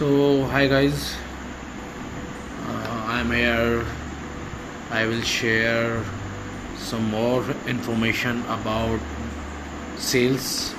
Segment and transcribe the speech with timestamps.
[0.00, 1.14] so hi guys.
[2.66, 3.84] Uh, i'm here.
[4.90, 6.02] I will share
[6.78, 8.98] some more information about
[9.98, 10.74] sales.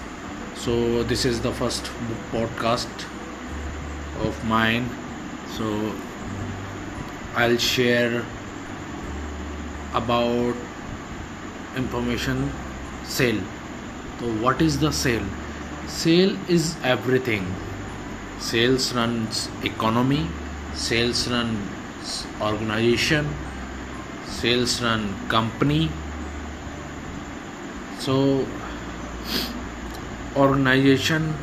[0.55, 1.91] So this is the first
[2.31, 3.05] podcast
[4.27, 4.89] of mine.
[5.55, 5.93] So
[7.35, 8.25] i'll share
[9.93, 10.55] about
[11.77, 12.47] information.
[13.03, 13.43] Sale.
[14.19, 15.27] So what is the sale?
[15.87, 17.45] Sale is everything
[18.49, 20.25] sales runs economy
[20.73, 23.27] sales runs organization
[24.31, 25.89] sales run company.
[27.99, 28.45] So
[30.35, 31.35] organization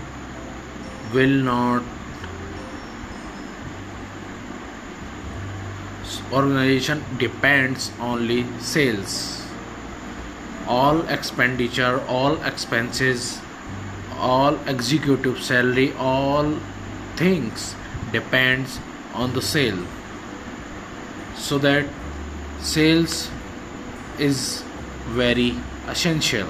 [1.12, 1.82] will not
[6.32, 9.44] organization depends only sales.
[10.66, 13.40] All expenditure all expenses
[14.18, 16.52] all executive salary all
[17.18, 17.74] things
[18.12, 18.78] depends
[19.14, 19.82] on the sale.
[21.36, 21.86] So that
[22.60, 23.30] sales
[24.18, 24.62] is
[25.18, 25.54] very
[25.88, 26.48] essential.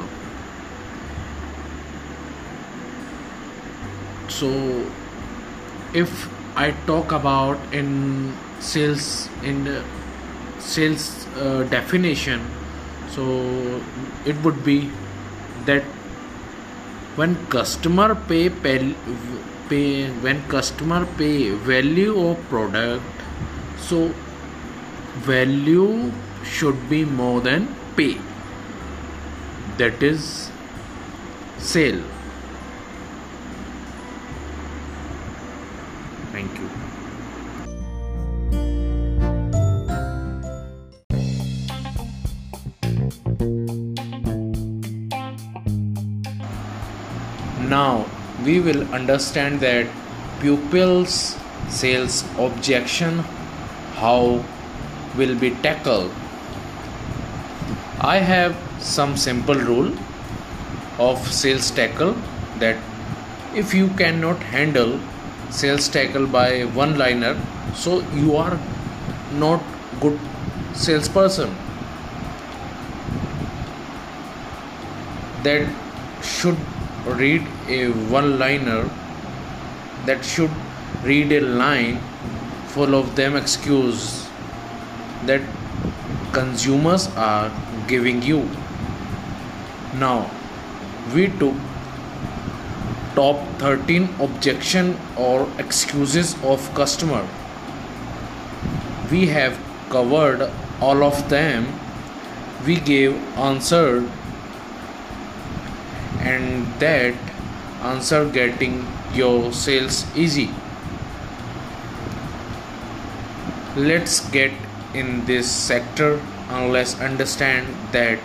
[4.29, 4.49] So
[5.95, 6.29] if
[6.63, 9.83] i talk about in sales in
[10.59, 11.05] sales
[11.37, 12.41] uh, definition
[13.15, 13.27] so
[14.27, 14.91] it would be
[15.65, 15.83] that
[17.17, 18.95] when customer pay, pay
[19.69, 23.25] pay when customer pay value of product
[23.79, 24.13] so
[25.31, 26.13] value
[26.45, 28.19] should be more than pay.
[29.79, 30.51] That is
[31.59, 32.03] sale
[48.59, 49.87] we will understand that
[50.41, 51.17] pupils
[51.81, 53.19] sales objection
[54.03, 54.45] how
[55.17, 56.11] will be tackled.
[58.01, 59.93] I have some simple rule
[60.99, 62.15] of sales tackle
[62.59, 62.77] that
[63.55, 65.01] if you cannot handle
[65.51, 67.35] sales tackle by one liner
[67.75, 68.59] so you are
[69.35, 69.63] not
[70.01, 70.19] good
[70.75, 71.55] salesperson.
[75.43, 75.69] That
[76.23, 76.57] should
[77.07, 78.89] read a one liner
[80.07, 80.51] that should
[81.03, 82.01] read a line
[82.69, 84.29] full of them excuse
[85.27, 85.41] that
[86.33, 87.51] consumers are
[87.87, 88.49] giving you.
[89.95, 90.31] Now
[91.15, 91.55] we took
[93.15, 97.27] top 13 objection or excuses of customer.
[99.11, 99.59] We have
[99.91, 100.51] covered
[100.81, 101.67] all of them.
[102.67, 104.09] We gave answer
[106.29, 107.15] and that
[107.91, 110.51] answer getting your sales easy.
[113.77, 114.53] Let's get
[114.95, 118.19] in this sector unless understand that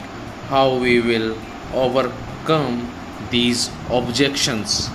[0.49, 1.37] how we will
[1.73, 2.91] overcome
[3.29, 4.89] these objections.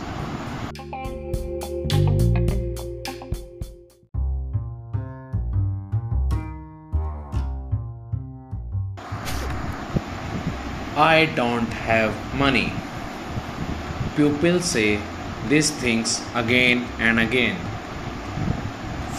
[10.97, 12.73] I don't have money
[14.19, 15.01] pupils say
[15.49, 17.57] these things again and again.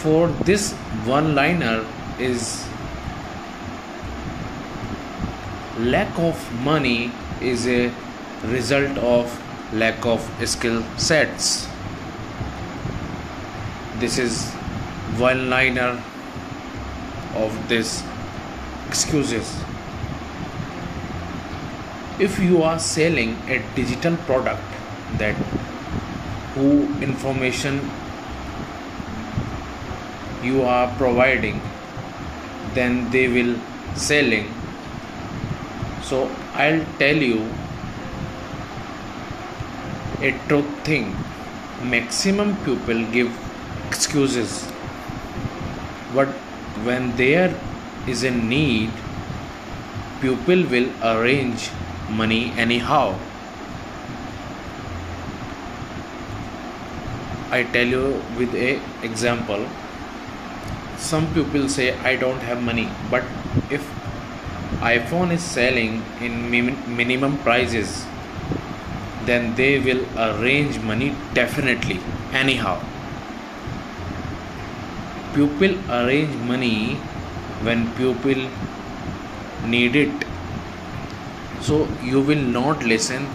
[0.02, 0.72] For this
[1.12, 1.86] one liner
[2.18, 2.42] is
[5.94, 7.90] lack of money is a
[8.44, 9.36] result of
[9.72, 11.66] lack of skill sets.
[14.04, 14.50] This is
[15.22, 15.92] one liner
[17.44, 18.02] of this
[18.88, 19.54] excuses
[22.18, 24.69] if you are selling a digital product
[25.18, 25.34] that
[26.54, 26.70] who
[27.02, 27.80] information
[30.42, 31.60] you are providing
[32.74, 33.56] then they will
[33.94, 34.46] selling.
[36.02, 37.40] So i'll tell you
[40.20, 41.16] a truth thing.
[41.82, 43.32] Maximum people give
[43.88, 44.66] excuses.
[46.14, 46.28] But
[46.88, 47.54] when there
[48.06, 48.90] is a need
[50.20, 51.70] people will arrange
[52.10, 53.18] money anyhow
[57.50, 59.66] I tell you with a example.
[60.98, 62.88] Some people say I don't have money.
[63.10, 63.24] But
[63.70, 63.82] if
[64.80, 68.06] iPhone is selling in minimum prices
[69.26, 72.00] then they will arrange money definitely
[72.32, 72.80] anyhow.
[75.34, 76.94] Pupil arrange money
[77.66, 78.48] when pupil
[79.66, 80.24] need it.
[81.60, 83.28] So you will not listen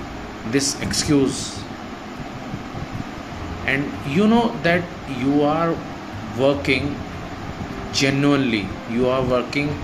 [0.52, 1.64] this excuse
[3.66, 4.84] and you know that
[5.20, 5.76] you are
[6.38, 6.96] working
[7.94, 8.68] genuinely.
[8.90, 9.76] You are working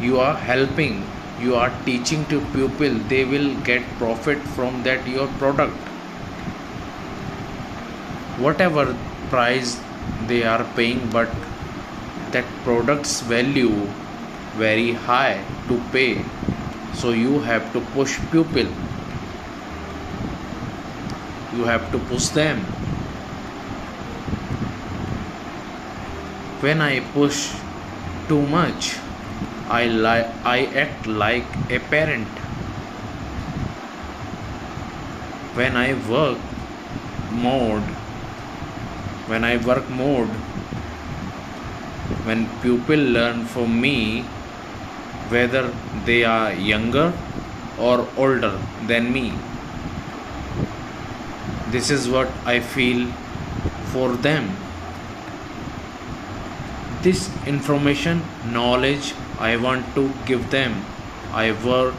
[0.00, 1.02] you are helping
[1.40, 5.74] you are teaching to pupil they will get profit from that your product.
[8.46, 8.96] Whatever
[9.28, 9.78] price
[10.26, 11.28] they are paying but
[12.32, 13.72] that product's value
[14.56, 16.24] very high to pay
[16.94, 18.68] so you have to push pupil
[21.56, 22.64] you have to push them
[26.64, 27.38] when i push
[28.28, 28.88] too much
[29.76, 32.28] i li- i act like a parent.
[35.58, 36.38] When i work
[37.44, 37.88] mode
[39.32, 40.34] when i work mode
[42.28, 43.96] when pupil learn from me
[45.34, 45.64] whether
[46.04, 47.12] they are younger
[47.78, 48.54] or older
[48.86, 49.32] than me.
[51.76, 53.06] This is what i feel
[53.92, 54.50] for them
[57.02, 60.84] this information knowledge i want to give them.
[61.32, 61.94] I work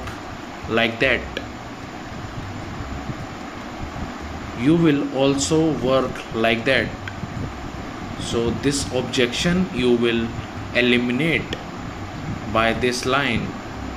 [0.70, 1.22] like that.
[4.60, 6.88] You will also work like that.
[8.20, 10.28] So this objection you will
[10.76, 11.56] eliminate
[12.54, 13.48] by this line.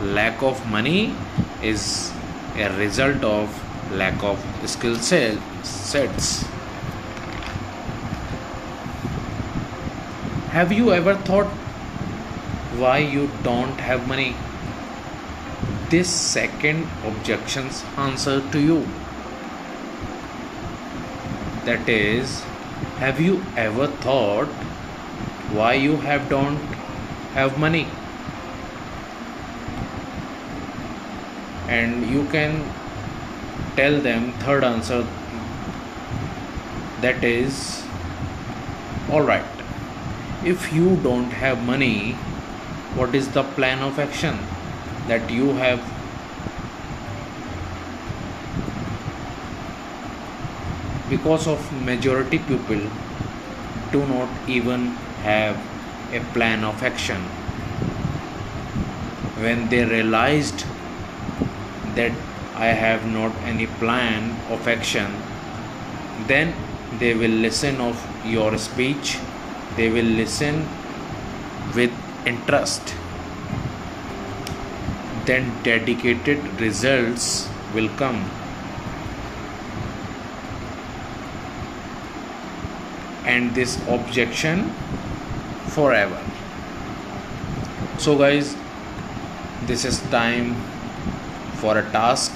[0.00, 1.14] Lack of money
[1.62, 2.12] is
[2.56, 3.60] a result of
[3.92, 6.44] lack of skill sets
[10.54, 11.48] Have you ever thought
[12.80, 14.36] why you don't have money?
[15.90, 18.76] This second objection's answer to you.
[21.64, 22.44] That is,
[23.00, 24.46] have you ever thought
[25.58, 26.62] why you have don't
[27.38, 27.88] have money?
[31.66, 32.62] And you can
[33.74, 35.04] tell them third answer
[37.00, 37.84] that is
[39.10, 39.53] all right
[40.44, 42.12] if you don't have money
[42.94, 44.38] what is the plan of action
[45.08, 45.80] that you have?
[51.10, 52.80] Because of majority people
[53.90, 54.86] do not even
[55.24, 55.56] have
[56.12, 57.20] a plan of action.
[59.42, 60.64] When they realized
[61.96, 62.12] that
[62.56, 64.24] i have not any plan
[64.54, 65.12] of action
[66.28, 66.52] then
[66.98, 69.18] they will listen of your speech
[69.76, 70.66] they will listen
[71.74, 71.92] with
[72.26, 72.94] interest.
[75.26, 78.30] Then dedicated results will come.
[83.24, 84.70] And this objection
[85.68, 86.20] forever.
[87.98, 88.54] So guys
[89.66, 90.54] this is time
[91.56, 92.32] for a task.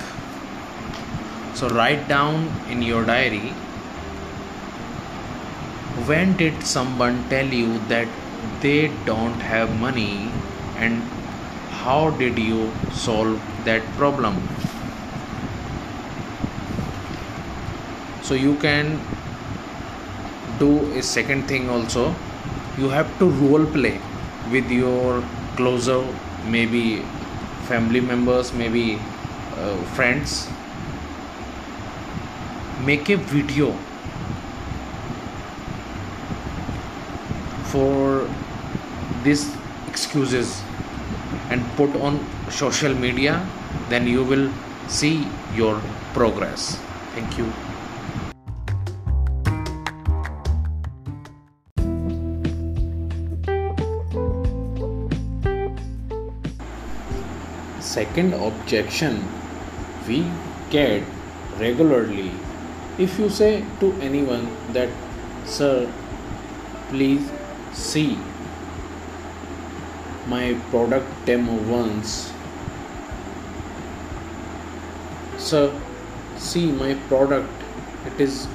[1.55, 3.53] So write down in your diary
[6.09, 8.09] when did someone tell you that
[8.61, 10.31] they don't have money?
[10.77, 11.03] And
[11.83, 14.37] how did you solve that problem?
[18.23, 19.01] So you can
[20.59, 22.15] do a second thing also.
[22.79, 24.01] You have to role play
[24.51, 25.23] with your
[25.57, 26.03] closer
[26.47, 27.03] maybe
[27.69, 28.99] family members maybe
[29.57, 30.49] uh, friends.
[32.87, 33.77] Make a video
[37.71, 38.29] for
[39.23, 39.55] these
[39.87, 40.63] excuses
[41.51, 42.19] and put on
[42.51, 43.45] social media
[43.89, 44.51] then you will
[44.89, 45.81] see your
[46.13, 46.77] progress.
[47.15, 47.49] Thank you.
[57.81, 59.25] Second objection
[60.07, 60.25] we
[60.71, 61.03] get
[61.59, 62.31] regularly.
[62.99, 64.89] If you say to anyone that
[65.45, 65.91] sir
[66.91, 67.31] please
[67.79, 68.19] see
[70.27, 72.33] my product demo once.
[75.39, 75.63] Sir
[76.37, 77.49] see my product
[78.11, 78.49] it is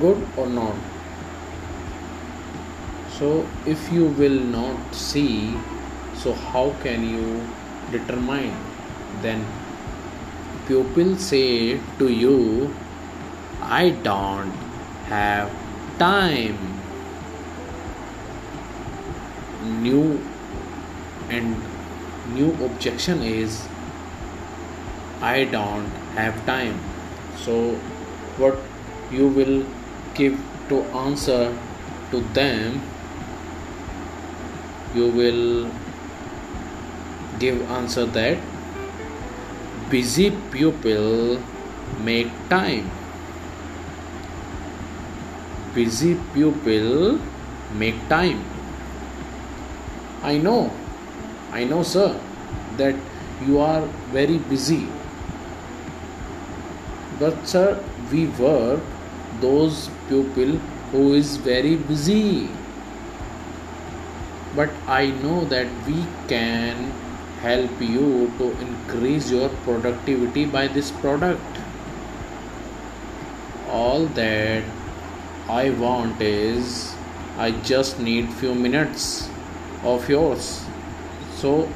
[0.00, 0.76] good or not?
[3.18, 5.54] So if you will not see
[6.14, 7.42] so how can you
[7.90, 8.56] determine?
[9.20, 9.44] Then
[10.66, 12.74] pupil say to you
[13.60, 14.52] i don't
[15.08, 15.50] have
[15.98, 16.73] time
[19.64, 20.20] new
[21.28, 21.62] and
[22.34, 23.66] new objection is
[25.20, 26.78] i don't have time.
[27.36, 27.74] So
[28.38, 28.58] what
[29.10, 29.66] you will
[30.14, 31.56] give to answer
[32.10, 32.80] to them
[34.94, 35.70] you will
[37.38, 38.38] give answer that
[39.90, 41.42] busy pupil
[42.00, 42.90] make time.
[45.74, 47.18] Busy pupil
[47.74, 48.53] make time
[50.32, 50.60] i know
[51.52, 52.08] i know sir
[52.76, 52.94] that
[53.46, 54.86] you are very busy.
[57.18, 58.80] But sir we work
[59.40, 60.56] those pupil
[60.92, 62.48] who is very busy.
[64.56, 66.92] But i know that we can
[67.42, 71.60] help you to increase your productivity by this product.
[73.68, 74.64] All that
[75.54, 76.94] i want is
[77.36, 79.28] i just need few minutes
[79.84, 80.64] of yours.
[81.36, 81.68] So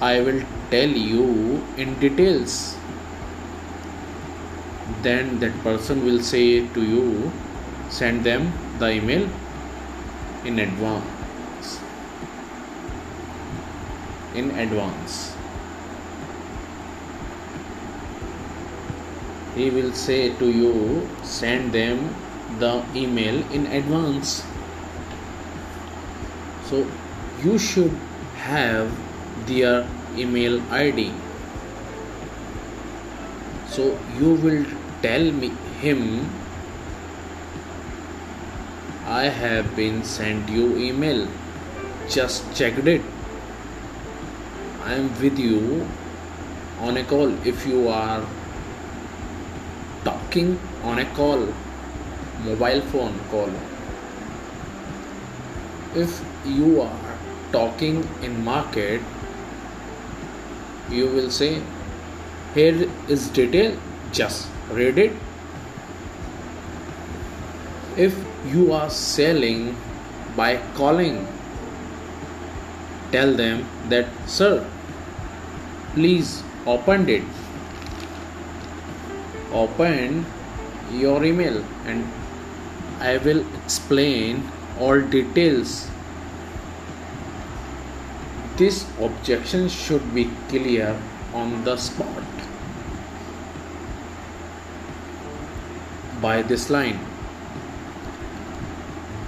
[0.00, 2.76] i will tell you in details.
[5.02, 7.30] Then that person will say to you
[7.88, 9.28] send them the email
[10.44, 11.78] in advance.
[14.34, 15.36] In advance.
[19.54, 22.14] He will say to you send them
[22.58, 24.42] the email in advance.
[26.70, 26.86] So
[27.44, 27.96] you should
[28.44, 28.90] have
[29.46, 31.10] their email id
[33.74, 34.64] so you will
[35.02, 35.50] tell me
[35.82, 36.02] him
[39.12, 41.26] I have been sent you email.
[42.08, 43.02] Just checked it.
[44.84, 45.86] I am with you
[46.80, 47.34] on a call.
[47.44, 48.24] If you are
[50.04, 51.46] talking on a call
[52.44, 53.50] mobile phone call
[55.94, 57.01] if you are
[57.52, 59.00] talking in market
[60.90, 61.52] you will say
[62.54, 63.76] here is detail
[64.12, 65.12] just read it.
[67.96, 68.14] If
[68.46, 69.76] you are selling
[70.36, 71.26] by calling
[73.10, 74.66] tell them that sir
[75.94, 77.22] please open it.
[79.52, 80.24] Open
[80.90, 82.06] your email and
[83.00, 84.42] i will explain
[84.78, 85.88] all details
[88.62, 90.90] this objection should be clear
[91.34, 92.44] on the spot.
[96.20, 97.00] By this line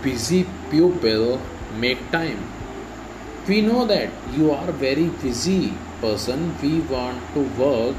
[0.05, 1.41] busy pupil
[1.83, 2.41] make time.
[3.49, 6.43] We know that you are very busy person.
[6.63, 7.97] We want to work.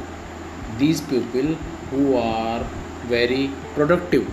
[0.78, 1.56] These people
[1.92, 2.64] who are
[3.14, 4.28] very productive.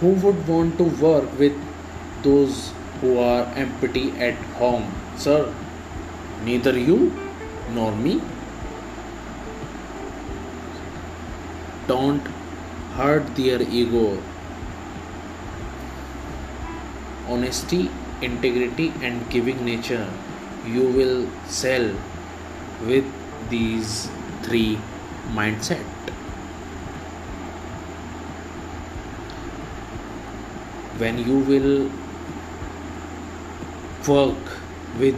[0.00, 1.58] Who would want to work with
[2.22, 4.88] those who are empty at home.
[5.16, 5.52] Sir
[6.44, 6.98] neither you
[7.74, 8.20] nor me.
[11.86, 12.26] Don't
[12.96, 14.06] hurt their ego.
[17.28, 17.90] Honesty
[18.20, 20.08] integrity and giving nature
[20.66, 21.88] you will sell
[22.86, 23.04] with
[23.50, 24.08] these
[24.42, 24.78] three
[25.38, 25.84] mindset.
[30.98, 31.90] When you will
[34.08, 34.36] work
[34.98, 35.16] with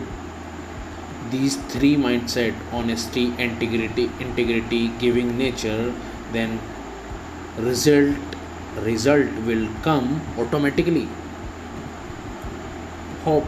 [1.31, 5.95] these three mindset honesty integrity integrity giving nature
[6.33, 6.61] then
[7.59, 8.17] result
[8.83, 11.09] result will come automatically.
[13.25, 13.45] Hope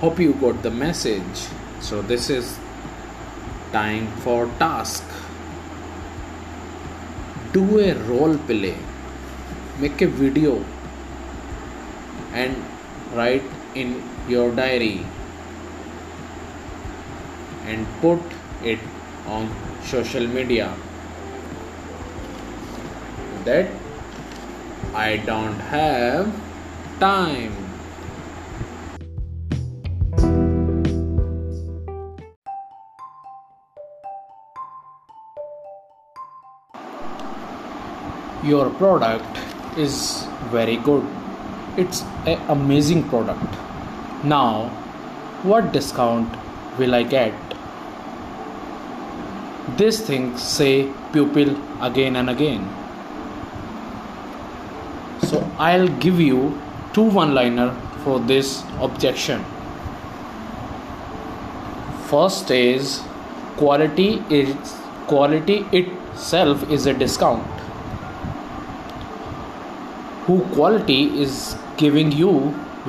[0.00, 1.46] hope you got the message.
[1.80, 2.58] So this is
[3.72, 5.04] time for task.
[7.52, 8.76] Do a role play.
[9.78, 10.64] Make a video
[12.32, 12.56] and
[13.14, 13.42] write
[13.74, 15.06] in your diary
[17.66, 18.20] and put
[18.64, 18.78] it
[19.26, 19.48] on
[19.84, 20.74] social media
[23.44, 23.70] that
[24.94, 26.32] I don't have
[26.98, 27.52] time.
[38.44, 39.38] Your product
[39.76, 41.04] is very good.
[41.80, 43.56] It's an amazing product.
[44.24, 44.68] Now,
[45.44, 46.28] what discount
[46.76, 47.32] will I get?
[49.76, 52.64] These things say pupil again and again.
[55.28, 56.58] So I'll give you
[56.94, 57.70] two one liner
[58.02, 59.44] for this objection.
[62.10, 63.00] First is
[63.56, 64.74] quality is
[65.06, 67.46] quality itself is a discount.
[70.26, 72.32] Who quality is giving you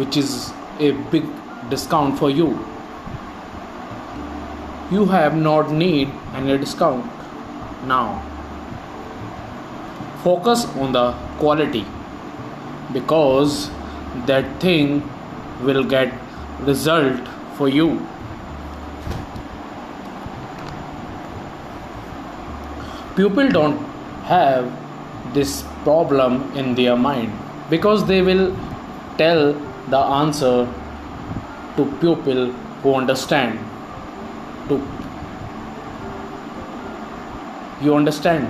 [0.01, 1.25] which is a big
[1.69, 2.49] discount for you.
[4.91, 7.05] You have not need any discount
[7.85, 8.21] now.
[10.23, 11.85] Focus on the quality
[12.93, 13.69] because
[14.25, 15.03] that thing
[15.61, 16.13] will get
[16.65, 17.27] result
[17.57, 17.89] for you
[23.19, 23.79] people don't
[24.31, 24.67] have
[25.37, 27.33] this problem in their mind
[27.69, 28.45] because they will
[29.21, 29.41] tell
[29.93, 30.55] the answer
[31.75, 32.41] to people
[32.81, 33.59] who understand.
[34.69, 34.75] To
[37.81, 38.47] you understand?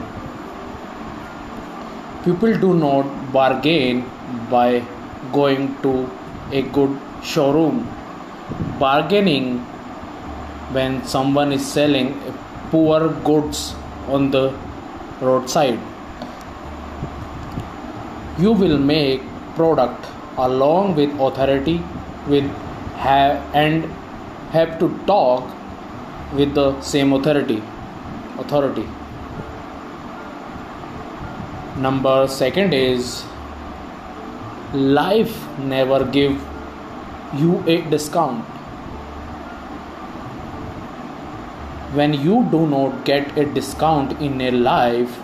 [2.24, 4.04] People do not bargain
[4.50, 4.84] by
[5.32, 5.94] going to
[6.52, 7.88] a good showroom.
[8.80, 9.60] Bargaining
[10.78, 12.14] when someone is selling
[12.72, 13.76] poor goods
[14.08, 14.46] on the
[15.22, 15.80] roadside.
[18.38, 19.22] You will make
[19.56, 20.06] product
[20.46, 21.82] along with authority
[22.28, 22.50] with
[23.06, 23.86] have and
[24.52, 25.56] have to talk
[26.34, 27.62] with the same authority
[28.38, 28.88] authority.
[31.78, 33.24] Number second is
[34.74, 36.42] life never give
[37.38, 38.44] you a discount.
[42.00, 45.18] When you do not get a discount in a life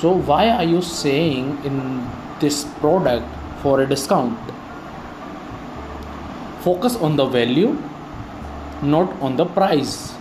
[0.00, 2.08] so why are you saying in
[2.40, 3.26] this product
[3.62, 4.38] for a discount?
[6.60, 7.76] Focus on the value,
[8.82, 10.14] not on the price.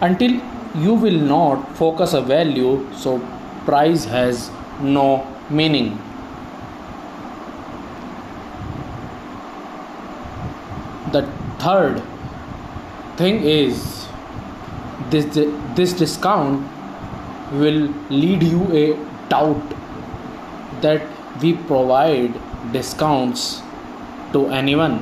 [0.00, 0.40] Until
[0.76, 3.18] you will not focus a value, so
[3.64, 4.50] price has
[4.80, 5.98] no meaning.
[11.12, 11.22] The
[11.58, 12.02] third
[13.16, 14.08] thing is
[15.10, 15.24] this
[15.74, 16.66] this discount
[17.52, 18.84] will lead you a
[19.28, 19.62] doubt
[20.82, 21.02] that
[21.42, 22.34] we provide
[22.72, 23.62] discounts
[24.32, 24.98] to anyone.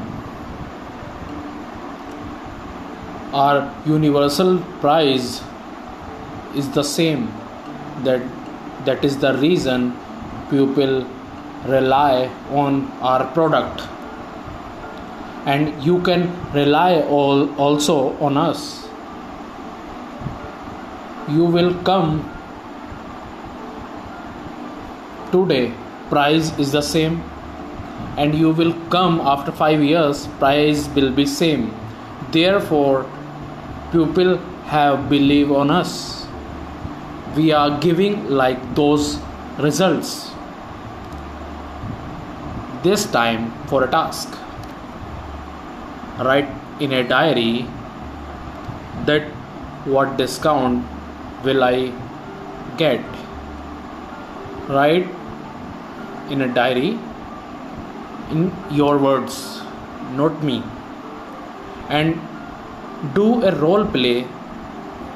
[3.33, 5.43] Our universal price
[6.55, 7.27] is the same.
[8.05, 8.23] That
[8.85, 9.93] that is the reason
[10.51, 11.07] people
[11.67, 13.83] rely on our product.
[15.45, 18.89] And you can rely all also on us.
[21.29, 22.36] You will come
[25.37, 25.65] today
[26.11, 27.23] price is the same.
[28.17, 31.65] And you will come after 5 years price will be same.
[32.37, 33.07] Therefore
[33.93, 34.39] people
[34.75, 35.93] have believe on us.
[37.37, 39.19] We are giving like those
[39.67, 40.15] results.
[42.83, 44.39] This time for a task.
[46.29, 46.49] Write
[46.81, 47.67] in a diary
[49.11, 49.29] that
[49.97, 50.85] what discount
[51.45, 51.93] will i
[52.79, 53.05] get?
[54.69, 55.07] Write
[56.31, 56.99] in a diary
[58.31, 59.63] in your words
[60.13, 60.63] not me.
[61.89, 62.21] And
[63.15, 64.27] do a role play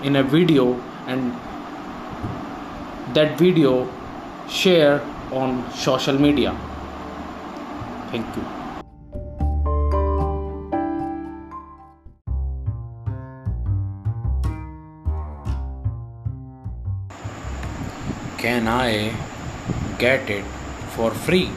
[0.02, 1.34] in a video and
[3.14, 3.88] that video
[4.48, 5.00] share
[5.32, 6.56] on social media.
[8.10, 8.44] Thank you.
[18.38, 19.12] Can i
[19.98, 20.59] get it
[21.00, 21.48] for free.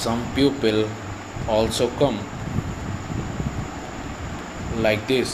[0.00, 0.84] Some people
[1.54, 2.18] also come
[4.86, 5.32] like this.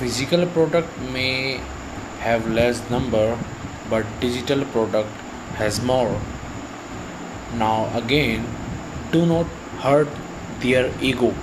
[0.00, 1.60] Physical product may
[2.20, 3.26] have less number
[3.90, 5.10] but digital product
[5.62, 6.18] has more.
[7.64, 8.46] Now again
[9.12, 9.46] do not
[9.86, 10.08] hurt
[10.60, 11.34] their ego.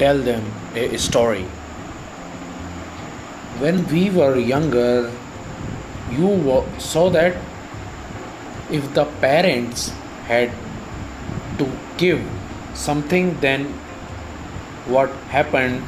[0.00, 1.46] Tell them a story
[3.64, 5.10] when we were younger
[6.20, 6.30] you
[6.78, 7.36] saw that
[8.78, 9.88] if the parents
[10.30, 10.50] had
[11.58, 11.68] to
[12.02, 12.20] give
[12.86, 13.64] something then
[14.86, 15.82] what happened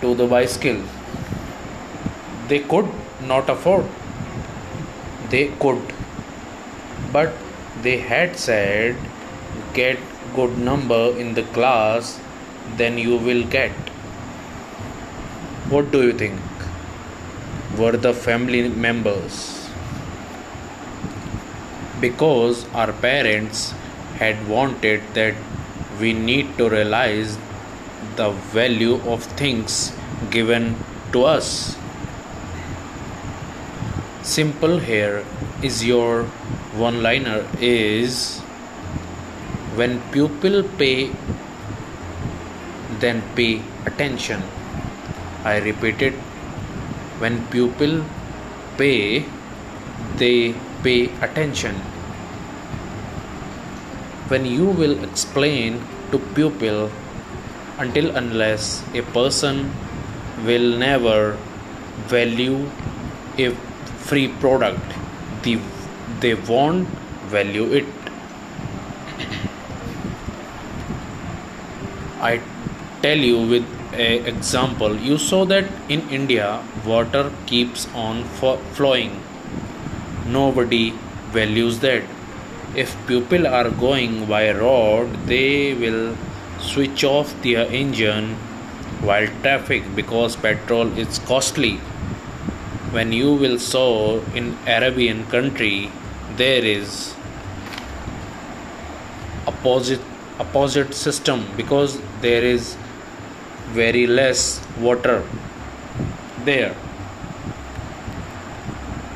[0.00, 0.82] to the bicycle?
[2.48, 2.88] They could
[3.22, 3.84] not afford.
[5.28, 5.82] They could.
[7.12, 7.34] But
[7.82, 8.96] they had said
[9.74, 9.98] get
[10.34, 12.18] good number in the class
[12.76, 13.72] then you will get.
[15.68, 16.53] What do you think
[17.78, 19.68] were the family members.
[22.00, 23.72] Because our parents
[24.18, 25.34] had wanted that
[26.00, 27.38] we need to realize
[28.16, 29.92] the value of things
[30.30, 30.76] given
[31.12, 31.76] to us.
[34.22, 35.24] Simple here
[35.62, 36.24] is your
[36.82, 38.40] one liner is
[39.80, 41.10] when pupil pay
[43.00, 44.42] then pay attention.
[45.44, 46.14] I repeated
[47.24, 47.94] when people
[48.78, 49.24] pay
[50.20, 51.76] they pay attention.
[54.28, 56.90] When you will explain to pupil
[57.78, 59.70] until unless a person
[60.48, 61.36] will never
[62.12, 62.58] value
[63.38, 63.50] a
[64.08, 64.94] free product
[65.42, 65.58] the,
[66.20, 66.88] they won't
[67.36, 67.86] value it.
[72.20, 72.40] I
[73.02, 74.96] tell you with a example.
[74.96, 79.20] You saw that in india water keeps on flowing.
[80.26, 80.90] Nobody
[81.32, 82.02] values that.
[82.74, 86.16] If people are going by road they will
[86.60, 88.34] switch off their engine
[89.08, 91.76] while traffic because petrol is costly.
[92.96, 95.90] When you will saw in arabian country
[96.36, 97.14] there is
[99.46, 100.00] opposite
[100.38, 102.76] opposite system because there is
[103.72, 105.22] very less water
[106.44, 106.74] there.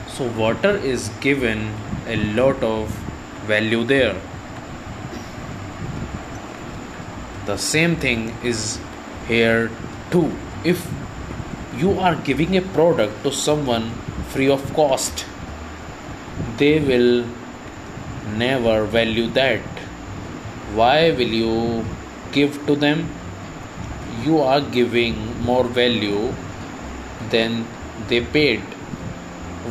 [0.08, 1.74] So water is given
[2.06, 2.88] a lot of
[3.46, 4.20] value there.
[7.46, 8.78] The same thing is
[9.26, 9.70] here
[10.10, 10.32] too.
[10.64, 10.86] If
[11.76, 13.90] you are giving a product to someone
[14.30, 15.24] free of cost
[16.58, 17.24] they will
[18.36, 19.60] never value that.
[20.74, 21.84] Why will you
[22.32, 23.08] give to them
[24.24, 26.32] you are giving more value
[27.30, 27.66] than
[28.08, 28.60] they paid.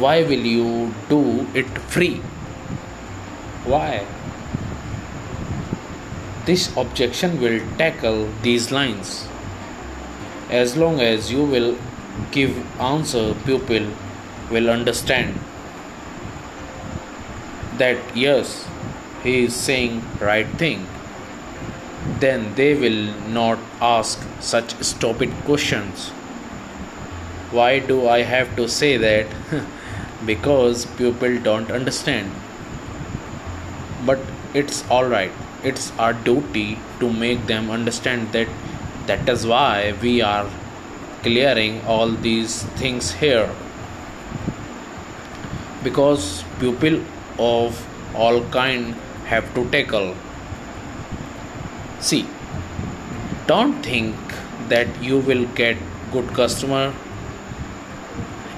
[0.03, 2.17] Why will you do it free?
[3.65, 4.05] Why?
[6.45, 9.27] This objection will tackle these lines.
[10.49, 11.77] As long as you will
[12.31, 13.87] give answer pupil
[14.49, 15.39] will understand
[17.77, 18.65] that yes
[19.23, 20.87] he is saying right thing.
[22.19, 26.09] Then they will not ask such stupid questions.
[27.51, 29.27] Why do I have to say that?
[30.25, 32.31] because people don't understand.
[34.05, 34.19] But
[34.53, 35.31] it's alright.
[35.63, 38.47] It's our duty to make them understand that
[39.05, 40.49] that is why we are
[41.23, 43.49] clearing all these things here.
[45.83, 47.01] Because people
[47.39, 47.85] of
[48.15, 50.15] all kind have to tackle
[51.99, 52.25] see
[53.47, 54.15] don't think
[54.69, 55.77] that you will get
[56.11, 56.93] good customer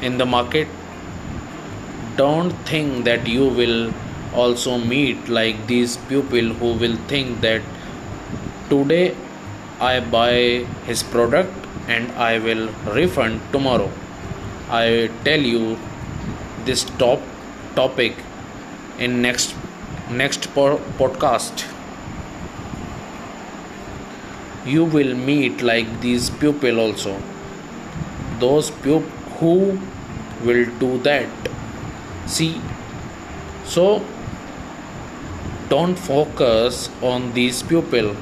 [0.02, 0.68] in the market.
[2.18, 3.94] Don't think that you will
[4.34, 7.62] also meet like these people who will think that
[8.70, 9.16] today
[9.80, 10.34] i buy
[10.90, 12.68] his product and i will
[13.00, 13.90] refund tomorrow.
[14.70, 15.78] I tell you
[16.66, 17.22] this top
[17.76, 18.16] topic
[19.00, 19.56] in next
[20.12, 21.66] next po- podcast
[24.76, 27.14] you will meet like these pupil also.
[28.40, 29.04] Those pup
[29.40, 29.80] who
[30.44, 31.50] will do that.
[32.28, 32.62] See
[33.66, 34.04] so
[35.70, 38.16] don't focus on these pupil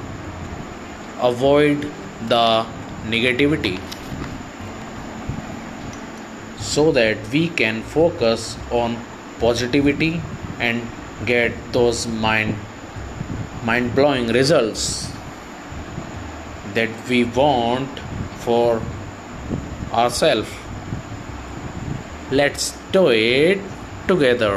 [1.20, 1.90] avoid
[2.28, 2.66] the
[3.06, 3.80] negativity.
[6.58, 8.98] So that we can focus on
[9.40, 10.20] positivity
[10.58, 10.82] and
[11.26, 12.56] get those mind
[13.64, 15.10] mind blowing results
[16.78, 17.98] that we want
[18.44, 18.80] for
[20.00, 20.50] ourselves.
[22.30, 23.58] Let's do it
[24.06, 24.54] together.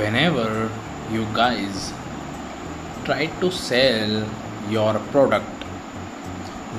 [0.00, 0.68] Whenever
[1.12, 1.92] you guys
[3.04, 4.26] try to sell
[4.68, 5.64] your product,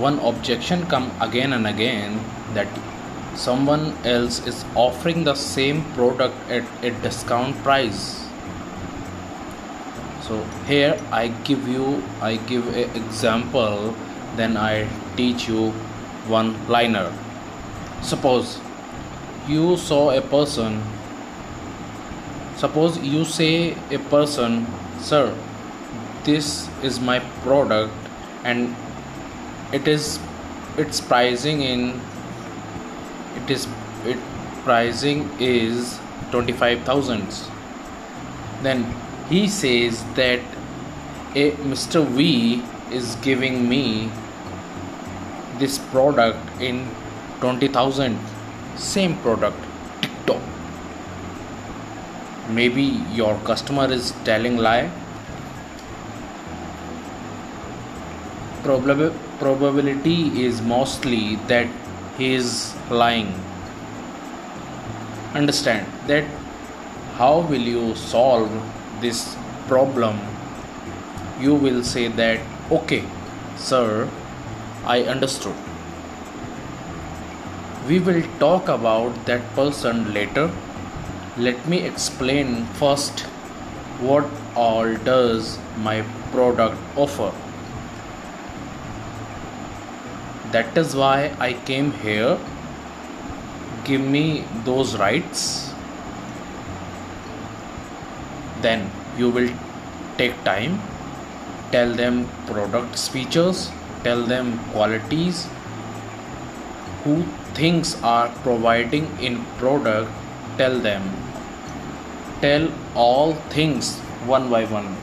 [0.08, 2.20] one objection come again and again
[2.54, 2.68] that
[3.36, 8.28] someone else is offering the same product at a discount price.
[10.22, 13.96] So here i give you i give an example
[14.36, 15.72] then i teach you
[16.28, 17.12] one liner.
[18.02, 18.60] Suppose
[19.48, 20.82] you saw a person
[22.62, 24.68] suppose you say a person
[25.00, 25.36] sir
[26.24, 27.92] this is my product
[28.44, 28.76] and
[29.74, 30.20] it is
[30.78, 32.00] its pricing in
[33.40, 33.68] it is
[34.06, 34.18] it
[34.64, 36.00] pricing is
[36.32, 37.36] 25000
[38.64, 38.86] then
[39.30, 40.40] he says that
[41.36, 44.12] eh, a mr v is giving me
[45.60, 46.88] this product in
[47.42, 48.18] 20000
[48.76, 49.58] same product
[50.02, 50.42] tiktok.
[52.50, 54.90] Maybe your customer is telling lie.
[58.64, 61.68] Probab- probability is mostly that
[62.22, 62.50] he is
[63.02, 63.30] lying.
[65.34, 66.26] Understand that
[67.20, 68.52] how will you solve
[69.06, 69.22] this
[69.68, 70.20] problem?
[71.40, 72.40] You will say that
[72.80, 73.04] okay
[73.58, 74.08] sir
[74.96, 75.56] i understood.
[77.88, 80.50] We will talk about that person later.
[81.38, 83.22] Let me explain first
[84.10, 84.26] what
[84.66, 85.58] all does
[85.90, 86.02] my
[86.36, 87.32] product offer
[90.52, 92.38] that is why I came here.
[93.86, 94.24] give me
[94.66, 95.74] those rights.
[98.66, 98.84] Then
[99.18, 99.50] you will
[100.20, 100.80] take time.
[101.72, 103.64] Tell them products features.
[104.04, 105.48] Tell them qualities.
[107.04, 107.24] Who
[107.62, 110.12] things are providing in product
[110.58, 111.12] tell them.
[112.42, 113.96] Tell all things
[114.36, 114.96] one by one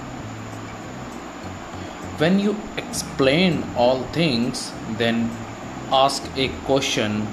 [2.18, 5.30] when you explain all things then
[5.90, 7.26] ask a question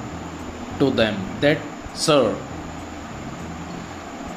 [0.80, 1.58] to them that
[1.94, 2.36] sir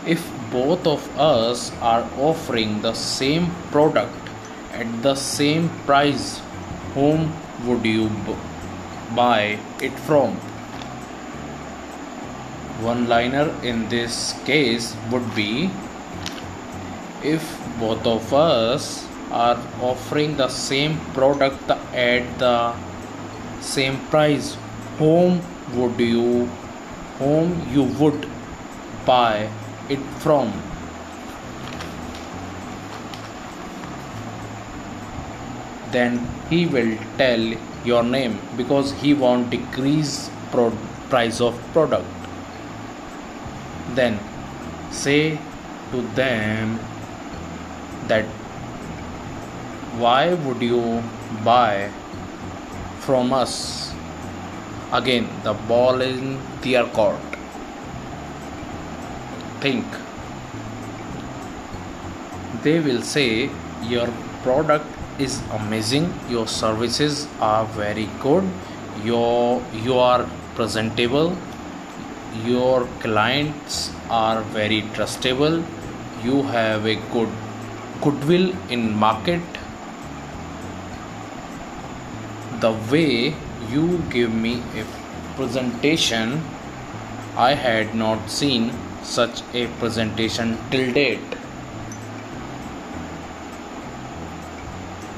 [0.06, 4.30] if both of us are offering the same product
[4.72, 6.40] at the same price
[6.94, 7.32] whom
[7.66, 8.10] would you
[9.14, 10.36] buy it from?
[12.80, 15.70] One liner in this case would be
[17.22, 17.42] if
[17.80, 22.74] both of us are offering the same product at the
[23.60, 24.56] same price.
[24.98, 25.40] Whom
[25.74, 26.46] would you
[27.18, 28.28] whom you would
[29.04, 29.50] buy
[29.88, 30.52] it from?
[35.90, 37.40] Then he will tell
[37.84, 40.76] your name because he won't decrease pro-
[41.08, 42.04] price of product.
[43.94, 44.18] Then
[44.90, 45.38] say
[45.92, 46.78] to them
[48.08, 48.26] that
[50.02, 51.02] why would you
[51.44, 51.90] buy
[53.00, 53.92] from us?
[54.92, 57.36] Again the ball in their court.
[59.60, 59.84] Think.
[62.62, 63.50] They will say
[63.82, 64.08] your
[64.42, 64.86] product
[65.18, 66.12] is amazing.
[66.28, 68.48] Your services are very good.
[69.04, 71.36] Your you are presentable.
[72.46, 75.62] Your clients are very trustable.
[76.22, 77.30] You have a good
[78.00, 79.57] goodwill in market
[82.60, 83.34] the way
[83.70, 84.84] you give me a
[85.36, 86.42] presentation
[87.36, 88.70] i had not seen
[89.02, 91.36] such a presentation till date.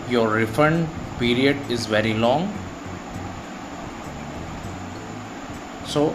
[0.08, 2.52] Your refund period is very long.
[5.86, 6.10] So,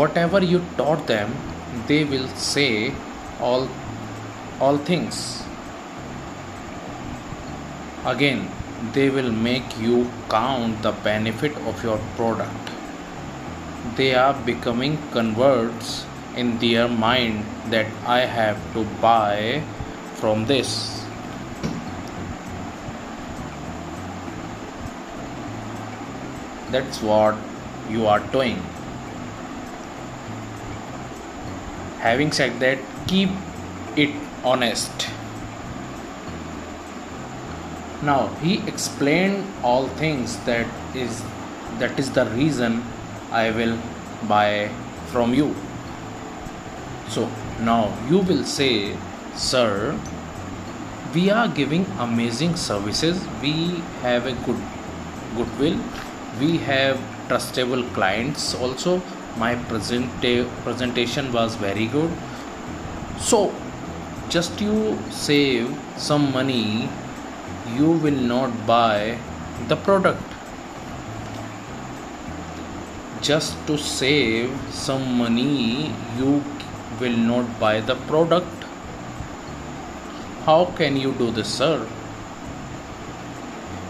[0.00, 1.34] whatever you taught them,
[1.86, 2.94] they will say
[3.40, 3.68] all,
[4.60, 5.42] all things.
[8.04, 8.50] Again,
[8.90, 12.70] they will make you count the benefit of your product.
[13.96, 19.62] They are becoming converts in their mind that I have to buy
[20.16, 21.04] from this.
[26.70, 27.36] That's what
[27.88, 28.56] you are doing.
[32.00, 33.30] Having said that, keep
[33.94, 34.10] it
[34.42, 35.08] honest.
[38.02, 41.22] Now he explained all things that is
[41.78, 42.82] that is the reason
[43.30, 43.78] I will
[44.28, 44.70] buy
[45.12, 45.54] from you.
[47.08, 47.28] So
[47.60, 48.96] now you will say,
[49.34, 49.98] Sir,
[51.14, 53.24] we are giving amazing services.
[53.40, 54.60] We have a good
[55.36, 55.78] goodwill.
[56.40, 59.00] We have trustable clients also.
[59.36, 60.10] My present
[60.64, 62.10] presentation was very good.
[63.18, 63.54] So
[64.28, 66.88] just you save some money,
[67.76, 69.18] you will not buy
[69.68, 70.22] the product
[73.22, 76.42] just to save some money you
[77.00, 78.64] will not buy the product.
[80.44, 81.86] How can you do this, sir?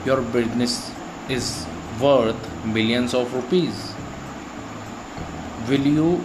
[0.05, 0.93] Your business
[1.29, 1.67] is
[2.01, 3.93] worth millions of rupees.
[5.69, 6.25] Will you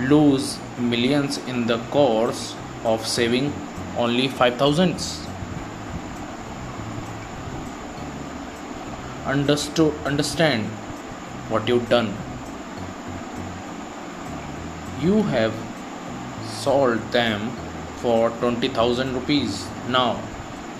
[0.00, 3.52] lose millions in the course of saving
[3.96, 5.21] only 5000s?
[9.24, 10.66] Understood understand
[11.48, 12.14] what you've done.
[15.00, 15.54] You have
[16.62, 17.50] sold them
[17.98, 19.66] for 20000 rupees.
[19.88, 20.20] Now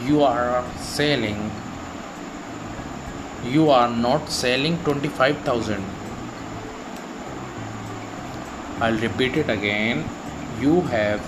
[0.04, 1.50] you are selling
[3.44, 5.84] you are not selling 25000
[8.80, 10.04] i'll repeat it again.
[10.60, 11.20] You have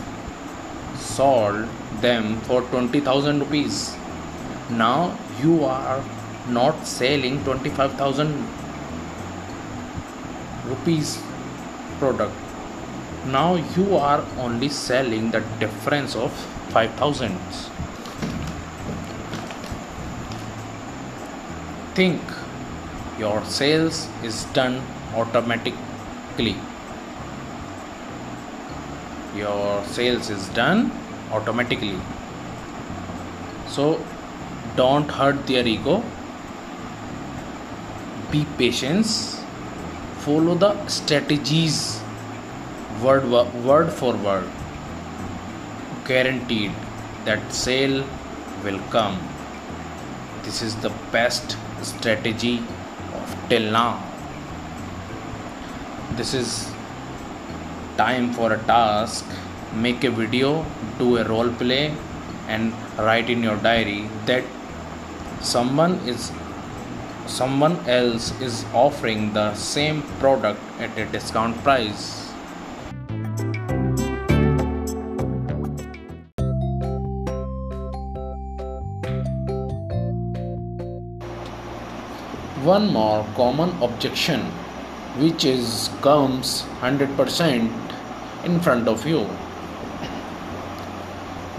[0.99, 1.67] sold
[2.01, 3.97] them for 20000 rupees.
[4.71, 6.03] Now you are
[6.49, 8.49] not selling 25000
[10.67, 11.23] rupees
[11.99, 12.33] product.
[13.27, 16.33] Now you are only selling the difference of
[16.71, 17.39] 5000
[21.95, 22.21] think
[23.19, 24.83] your sales is done
[25.15, 26.57] automatically.
[29.37, 30.91] Your sales is done
[31.31, 31.99] automatically.
[33.69, 34.05] So
[34.77, 36.03] don't hurt their ego
[38.35, 39.07] be patient
[40.25, 41.77] follow the strategies
[43.03, 43.25] word
[43.65, 44.49] word for word.
[46.07, 46.73] Guaranteed
[47.25, 48.05] that sale
[48.65, 49.19] will come.
[50.45, 52.57] This is the best strategy
[53.19, 54.03] of till now.
[56.17, 56.71] This is
[57.97, 59.25] time for a task.
[59.75, 60.65] Make a video
[60.99, 61.95] do a role play
[62.49, 64.45] and write in your diary that
[65.41, 66.31] someone is
[67.27, 72.23] someone else is offering the same product at a discount price.
[82.63, 84.41] One more common objection
[85.19, 87.71] which is comes 100%
[88.45, 89.29] in front of you.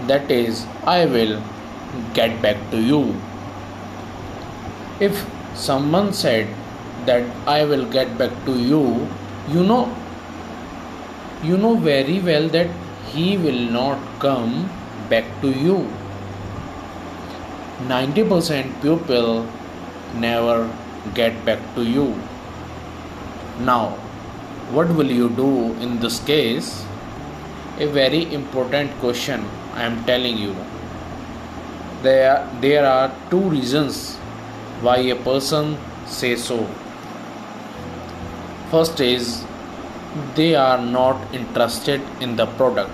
[0.06, 1.42] That is i will
[2.12, 3.14] get back to you.
[5.00, 5.24] If
[5.56, 6.48] someone said
[7.10, 7.24] that
[7.58, 8.82] i will get back to you
[9.48, 9.82] you know
[11.42, 12.68] you know very well that
[13.12, 14.68] he will not come
[15.10, 15.78] back to you
[17.84, 19.46] 90% people
[20.14, 20.70] never
[21.14, 22.18] get back to you.
[23.60, 23.90] Now,
[24.72, 26.84] what will you do in this case?
[27.78, 30.56] A very important question I am telling you.
[32.02, 34.18] There, there are two reasons
[34.80, 36.66] why a person says so.
[38.70, 39.44] First is
[40.34, 42.90] they are not interested in the product.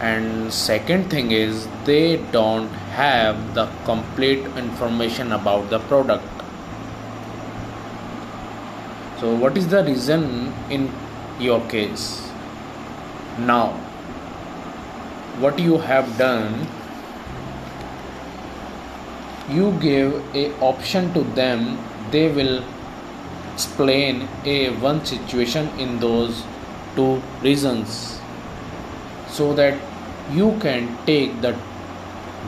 [0.00, 2.68] And second thing is they don't
[2.98, 6.24] have the complete information about the product.
[9.20, 10.92] So what is the reason in
[11.40, 12.30] your case?
[13.38, 13.70] Now
[15.40, 16.66] what you have done
[19.50, 21.78] you give a option to them
[22.10, 22.62] they will
[23.52, 26.44] explain a one situation in those
[26.94, 28.20] two reasons
[29.28, 29.78] so that
[30.30, 31.56] you can take the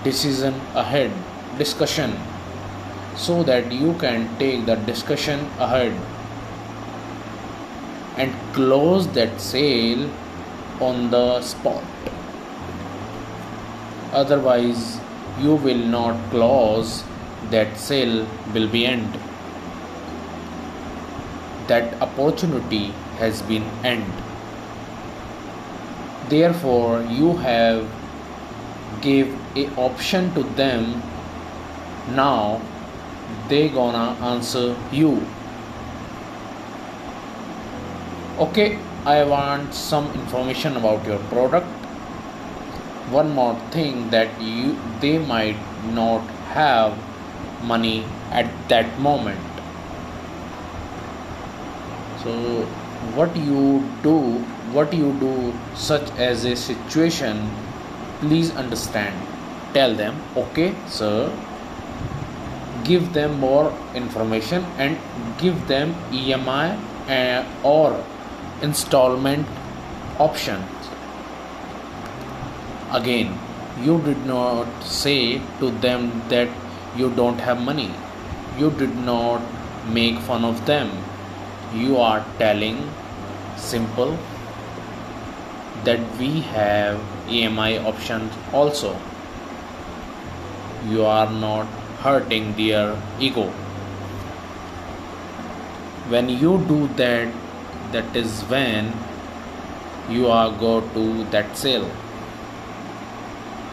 [0.04, 1.10] decision ahead
[1.58, 2.16] discussion
[3.16, 5.92] so that you can take the discussion ahead
[8.16, 10.08] and close that sale
[10.80, 11.84] on the spot.
[14.12, 14.99] Otherwise
[15.40, 17.04] you will not close
[17.50, 19.18] that sale will be end.
[21.68, 22.86] That opportunity
[23.18, 24.12] has been end.
[26.28, 27.88] Therefore you have
[29.00, 31.02] gave a option to them.
[32.14, 32.60] Now
[33.48, 35.26] they gonna answer you.
[38.38, 41.79] Okay i want some information about your product
[43.10, 45.56] one more thing that you they might
[45.94, 46.22] not
[46.54, 46.96] have
[47.62, 49.40] money at that moment.
[52.22, 52.64] So
[53.18, 54.16] what you do
[54.78, 57.50] what you do such as a situation
[58.20, 59.14] please understand.
[59.74, 61.32] Tell them okay sir.
[62.84, 64.96] Give them more information and
[65.38, 68.04] give them emi uh, or
[68.62, 69.46] installment
[70.18, 70.79] options
[72.92, 73.38] again
[73.82, 76.48] you did not say to them that
[76.96, 77.90] you don't have money
[78.58, 79.40] you did not
[80.00, 80.90] make fun of them
[81.74, 82.82] you are telling
[83.56, 84.18] simple
[85.84, 88.96] that we have EMI options also.
[90.86, 91.66] You are not
[92.00, 93.48] hurting their ego.
[96.08, 97.32] When you do that,
[97.92, 98.92] that is when
[100.08, 101.90] you are go to that sale.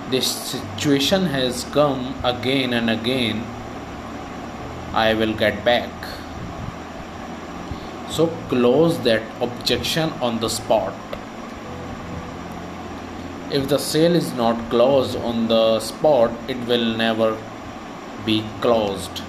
[0.09, 3.43] This situation has come again and again.
[4.93, 5.89] I will get back.
[8.09, 10.93] So close that objection on the spot
[13.49, 17.37] if the sale is not closed on the spot it will never
[18.25, 19.21] be closed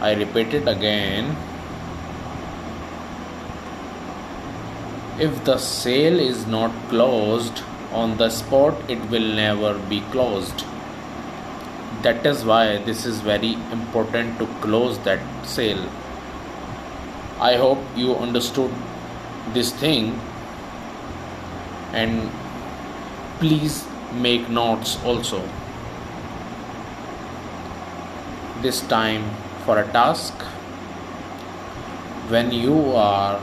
[0.00, 1.36] i repeat it again
[5.20, 7.62] if the sale is not closed
[8.02, 10.64] on the spot it will never be closed.
[12.02, 15.88] That is why this is very important to close that sale.
[17.40, 18.72] I hope you understood
[19.52, 20.20] this thing
[21.92, 22.30] and
[23.38, 25.42] please make notes also.
[28.62, 29.30] This time
[29.64, 30.34] for a task.
[32.28, 33.38] When you are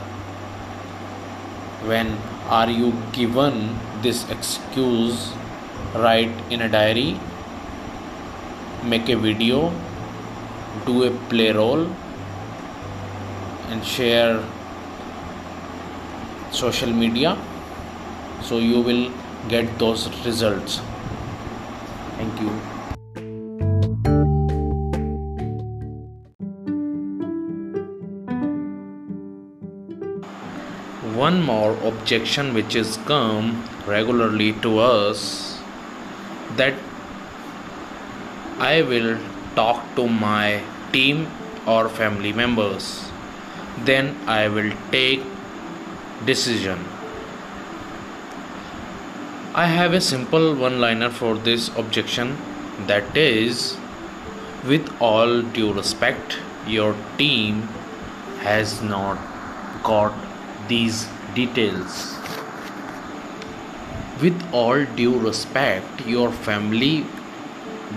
[1.85, 5.31] when are you given this excuse
[5.95, 7.19] write in a diary
[8.83, 9.71] make a video
[10.85, 11.85] do a play role
[13.69, 14.43] and share
[16.51, 17.37] social media
[18.41, 19.11] so you will
[19.47, 20.81] get those results.
[22.17, 22.70] Thank you
[31.31, 33.49] one more objection which is come
[33.87, 35.19] regularly to us
[36.61, 36.73] that
[38.59, 39.11] I will
[39.55, 40.61] talk to my
[40.91, 41.27] team
[41.65, 42.87] or family members.
[43.89, 45.23] Then I will take
[46.25, 46.83] decision.
[49.53, 52.35] I have a simple one liner for this objection.
[52.87, 53.77] That is
[54.73, 57.63] with all due respect your team
[58.49, 59.17] has not
[59.83, 60.13] got
[60.67, 62.17] these details.
[64.21, 67.05] With all due respect your family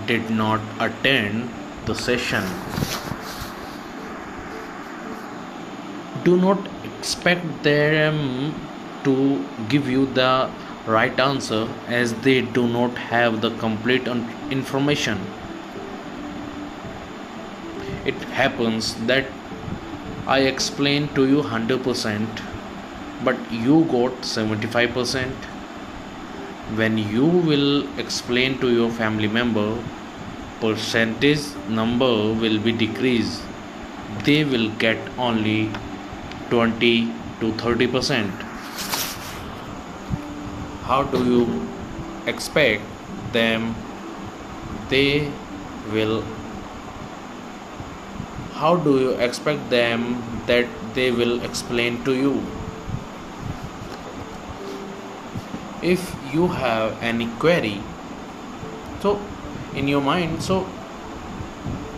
[0.07, 1.49] did not attend
[1.85, 2.43] the session.
[6.23, 8.55] Do not expect them
[9.03, 10.49] to give you the
[10.87, 14.07] right answer as they do not have the complete
[14.49, 15.19] information.
[18.05, 19.25] It happens that
[20.27, 22.54] i explain to you 100%
[23.23, 25.31] but you got 75%
[26.75, 29.77] when you will explain to your family member
[30.59, 33.41] percentage number will be decreased.
[34.23, 35.71] They will get only
[36.49, 37.11] 20
[37.41, 38.31] to 30 percent.
[40.83, 41.67] How do you
[42.25, 42.81] expect
[43.33, 43.75] them?
[44.89, 45.31] They
[45.91, 46.23] will
[48.53, 50.03] how do you expect them
[50.47, 52.33] that they will explain to you
[55.93, 57.79] if you have any query
[59.01, 59.19] so
[59.75, 60.61] in your mind so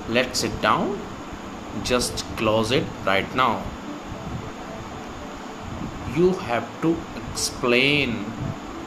[0.10, 0.98] let's sit down
[1.84, 3.64] just close it right now.
[6.16, 8.26] You have to explain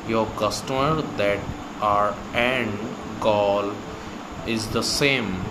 [0.08, 1.38] your customer that
[1.80, 2.78] our end
[3.20, 3.72] goal
[4.46, 5.44] is the same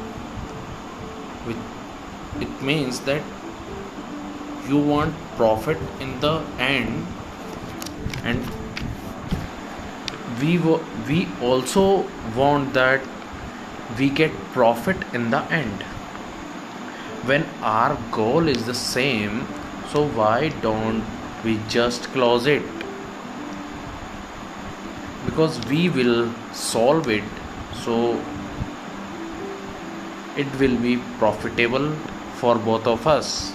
[2.39, 3.21] it means that
[4.67, 7.05] you want profit in the end
[8.23, 8.58] and
[10.41, 10.57] we
[11.07, 11.85] we also
[12.35, 13.01] want that
[13.97, 15.83] we get profit in the end.
[17.29, 19.47] When our goal is the same
[19.91, 21.03] so why don't
[21.43, 22.63] we just close it?
[25.25, 27.23] Because we will solve it
[27.83, 28.21] so
[30.37, 31.91] it will be profitable
[32.41, 33.53] for both of us.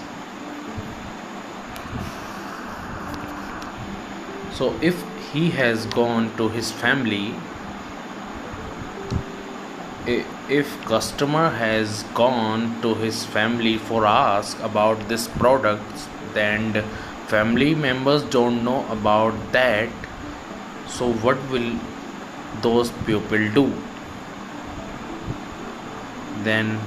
[4.52, 5.02] So if
[5.34, 7.34] he has gone to his family
[10.48, 16.84] if customer has gone to his family for ask about this product then
[17.28, 19.88] family members don't know about that.
[20.86, 21.78] So what will
[22.60, 23.72] those people do?
[26.42, 26.78] Then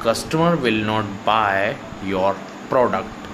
[0.00, 2.34] customer will not buy your
[2.68, 3.25] product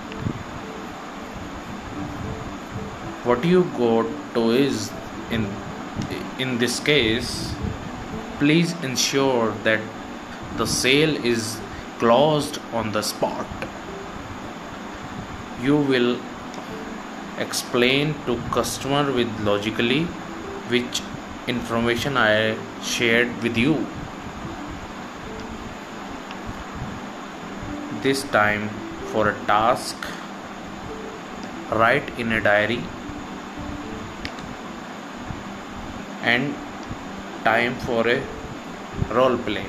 [3.25, 4.03] what you go
[4.35, 4.91] to is
[5.31, 5.47] in
[6.45, 7.55] in this case
[8.39, 9.81] please ensure that
[10.57, 11.61] the sale is
[11.99, 13.47] closed on the spot.
[15.63, 16.19] You will
[17.39, 20.03] explain to customer with logically
[20.75, 21.03] which
[21.47, 23.87] information I shared with you.
[28.03, 28.69] This time
[29.13, 29.97] for a task
[31.71, 32.83] write in a diary
[36.23, 36.55] and
[37.45, 38.23] time for a
[39.11, 39.67] role play.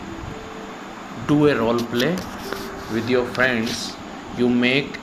[1.28, 2.16] Do a role play
[2.93, 3.95] with your friends.
[4.38, 4.97] You make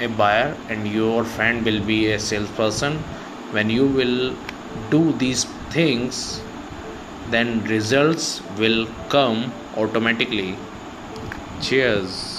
[0.00, 2.98] a buyer and your friend will be a salesperson.
[3.52, 4.34] When you will
[4.90, 6.40] do these things
[7.30, 10.56] then results will come automatically.
[11.60, 12.29] Cheers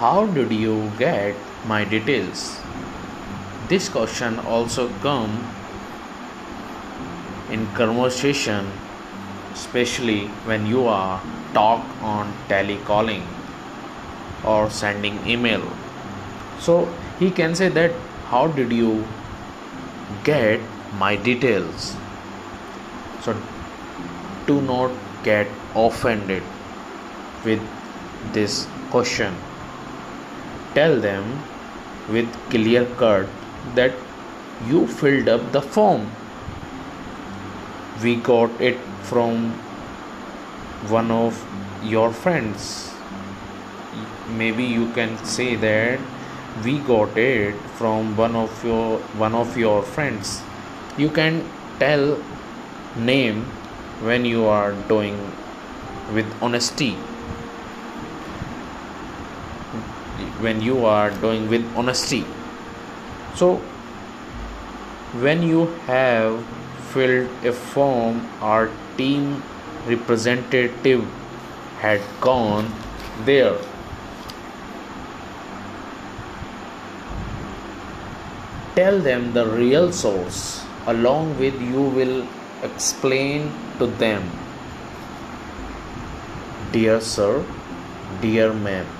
[0.00, 1.34] how did you get
[1.66, 2.60] my details?
[3.68, 5.32] This question also come
[7.50, 8.70] in conversation
[9.52, 11.20] especially when you are
[11.52, 13.24] talk on telecalling
[14.44, 15.66] or sending email.
[16.60, 16.86] So
[17.18, 17.90] he can say that
[18.26, 19.04] how did you
[20.22, 20.60] get
[20.96, 21.96] my details?
[23.22, 23.36] So
[24.46, 24.92] do not
[25.24, 26.44] get offended
[27.44, 27.60] with
[28.32, 29.34] this question
[30.74, 31.24] tell them
[32.08, 33.26] with clear cut
[33.74, 33.92] that
[34.66, 36.10] you filled up the form.
[38.02, 39.52] We got it from
[40.88, 41.42] one of
[41.82, 42.92] your friends.
[44.28, 45.98] Maybe you can say that
[46.64, 50.42] we got it from one of your one of your friends.
[50.96, 51.44] You can
[51.78, 52.18] tell
[52.96, 53.44] name
[54.08, 55.18] when you are doing
[56.14, 56.96] with honesty
[60.40, 62.24] when you are doing with honesty.
[63.34, 63.56] So
[65.14, 66.44] when you have
[66.92, 69.42] filled a form our team
[69.86, 71.04] representative
[71.80, 72.70] had gone
[73.24, 73.56] there
[78.74, 82.26] tell them the real source along with you will
[82.62, 84.22] explain to them.
[86.72, 87.44] Dear sir
[88.20, 88.97] dear ma'am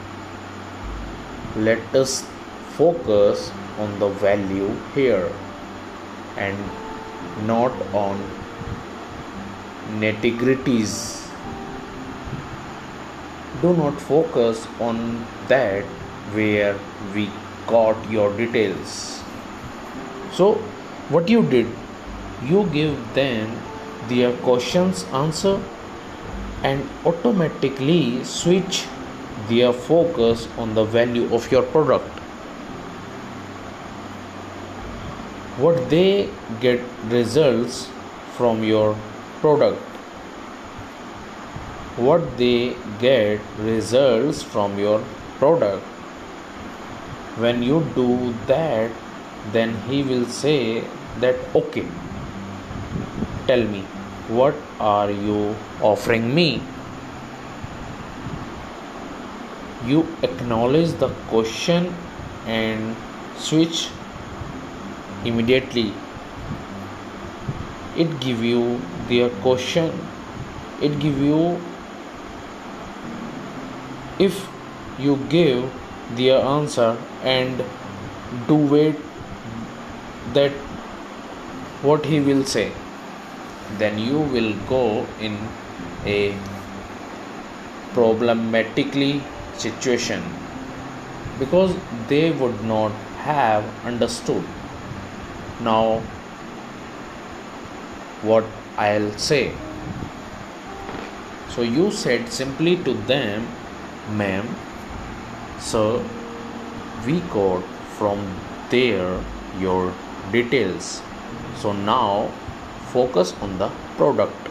[1.65, 2.25] let us
[2.77, 5.31] focus on the value here
[6.37, 6.57] and
[7.47, 8.21] not on
[10.01, 11.27] nitty-gritties.
[13.63, 15.85] Do not focus on that
[16.35, 16.79] where
[17.15, 17.31] we
[17.67, 19.23] got your details.
[20.33, 20.55] So
[21.09, 21.67] what you did?
[22.45, 23.61] You give them
[24.09, 25.61] their questions answer
[26.63, 28.87] and automatically switch
[29.49, 32.07] their focus on the value of your product.
[35.59, 36.29] What they
[36.61, 37.91] get results
[38.37, 38.97] from your
[39.41, 39.81] product.
[41.97, 45.03] What they get results from your
[45.39, 45.83] product.
[47.37, 48.91] When you do that
[49.53, 50.85] then he will say
[51.21, 51.87] that okay
[53.47, 53.81] tell me
[54.39, 56.49] what are you offering me
[59.87, 61.95] you acknowledge the question
[62.47, 62.97] and
[63.37, 63.89] switch
[65.25, 65.93] immediately.
[67.97, 69.93] It give you their question.
[70.81, 71.61] It give you
[74.19, 74.49] if
[74.99, 75.71] you give
[76.17, 77.65] their answer and
[78.49, 78.97] do wait
[80.35, 80.53] that
[81.83, 82.73] what he will say.
[83.79, 85.37] Then you will go in
[86.05, 86.37] a
[87.93, 89.23] problematically
[89.61, 90.23] situation
[91.39, 91.75] because
[92.09, 92.93] they would not
[93.25, 94.45] have understood.
[95.61, 96.03] Now
[98.23, 98.45] what
[98.77, 99.53] i'll say.
[101.51, 103.47] So you said simply to them
[104.21, 104.49] ma'am
[105.59, 106.03] sir
[107.07, 107.63] we got
[107.99, 108.27] from
[108.71, 109.21] there
[109.61, 109.93] your
[110.33, 111.03] details.
[111.57, 112.31] So now
[112.93, 114.49] focus on the product.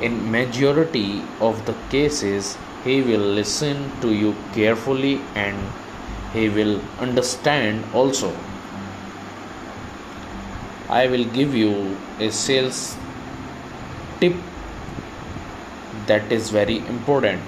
[0.00, 2.56] In majority of the cases
[2.86, 5.56] he will listen to you carefully and
[6.32, 8.30] he will understand also.
[10.88, 12.96] I will give you a sales
[14.20, 14.36] tip
[16.06, 17.42] that is very important.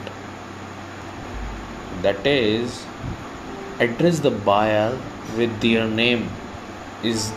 [2.03, 2.85] That is
[3.79, 4.99] address the buyer
[5.37, 6.29] with their name.
[7.05, 7.33] Is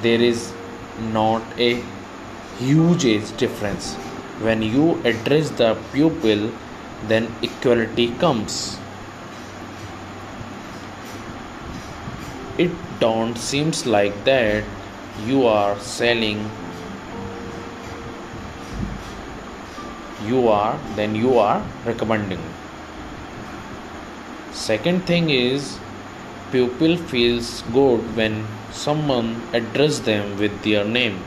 [0.00, 0.52] there is
[1.12, 1.82] not a
[2.58, 3.94] huge age difference.
[4.46, 6.50] When you address the pupil
[7.06, 8.78] then equality comes.
[12.58, 14.64] It don't seems like that
[15.24, 16.50] you are selling.
[20.26, 22.42] You are then you are recommending.
[24.52, 25.78] Second thing is
[26.50, 31.22] pupil feels good when someone address them with their name.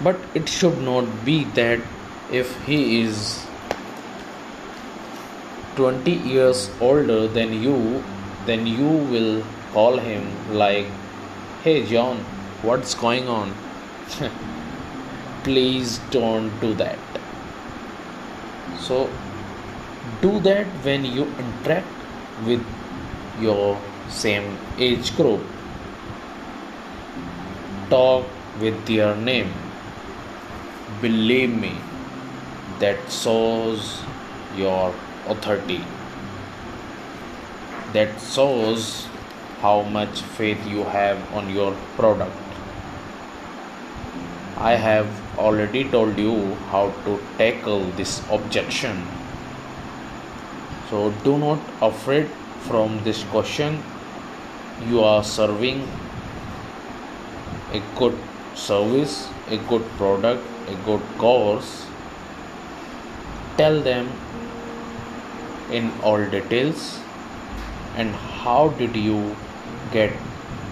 [0.00, 1.80] But it should not be that
[2.30, 3.46] if he is
[5.76, 8.02] 20 years older than you
[8.46, 10.86] then you will call him like
[11.62, 12.18] hey john
[12.62, 13.52] what's going on
[15.44, 16.98] please don't do that
[18.80, 19.08] so
[20.20, 21.86] do that when you interact
[22.46, 22.64] with
[23.40, 25.40] your same age group.
[27.90, 28.24] Talk
[28.60, 29.52] with their name.
[31.00, 31.74] Believe me,
[32.78, 34.02] that shows
[34.56, 34.94] your
[35.26, 35.80] authority.
[37.92, 39.06] That shows
[39.60, 42.36] how much faith you have on your product.
[44.56, 45.08] I have
[45.38, 49.06] already told you how to tackle this objection
[50.90, 52.28] so do not afraid
[52.68, 53.78] from this question
[54.88, 55.80] you are serving
[57.72, 58.16] a good
[58.54, 59.16] service
[59.56, 61.72] a good product a good course
[63.56, 64.10] tell them
[65.70, 67.00] in all details?
[67.96, 69.36] And how did you
[69.92, 70.12] get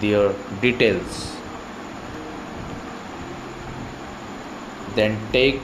[0.01, 1.35] their details?
[4.95, 5.61] Then take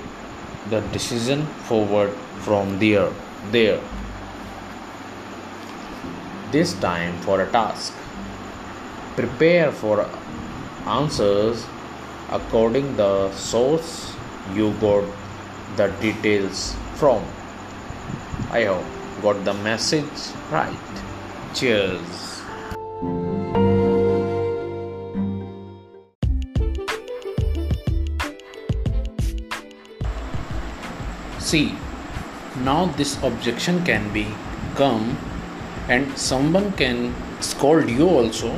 [0.69, 3.09] the decision forward from there
[3.51, 3.79] there.
[6.51, 7.93] This time for a task.
[9.15, 10.09] Prepare for
[10.87, 11.65] answers
[12.31, 14.15] according the source
[14.53, 15.03] you got
[15.75, 17.23] the details from.
[18.51, 18.85] I hope.
[19.21, 20.77] Got the message right.
[21.53, 22.41] Cheers.
[31.39, 31.75] See
[32.63, 34.27] now this objection can be
[34.75, 35.17] come
[35.87, 38.51] and someone can scold you also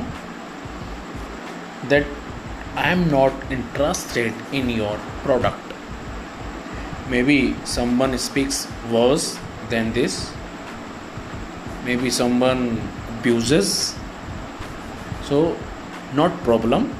[1.88, 2.06] that
[2.76, 5.71] i am not interested in your product
[7.12, 9.38] maybe someone speaks worse
[9.68, 10.32] than this.
[11.84, 12.80] Maybe someone
[13.22, 13.94] abuses.
[15.24, 15.56] So
[16.14, 16.94] not problem.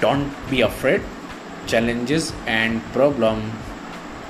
[0.00, 1.02] Don't be afraid.
[1.66, 3.42] Challenges and problem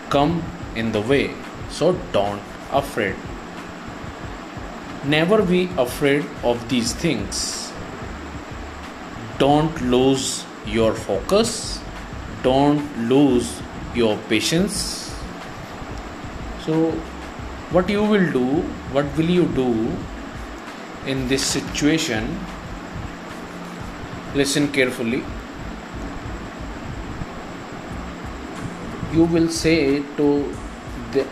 [0.08, 0.42] come
[0.74, 1.30] in the way.
[1.68, 2.40] So don't
[2.72, 3.16] afraid.
[5.04, 7.72] Never be afraid of these things.
[9.38, 11.80] Don't lose your focus.
[12.42, 13.60] Don't lose
[13.94, 15.14] your patience.
[16.64, 16.90] So
[17.70, 18.62] what you will do
[18.94, 19.70] what will you do
[21.06, 22.28] in this situation?
[24.34, 25.22] Listen carefully.
[29.12, 30.28] You will say to
[31.12, 31.26] the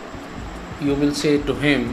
[0.81, 1.85] you will say to him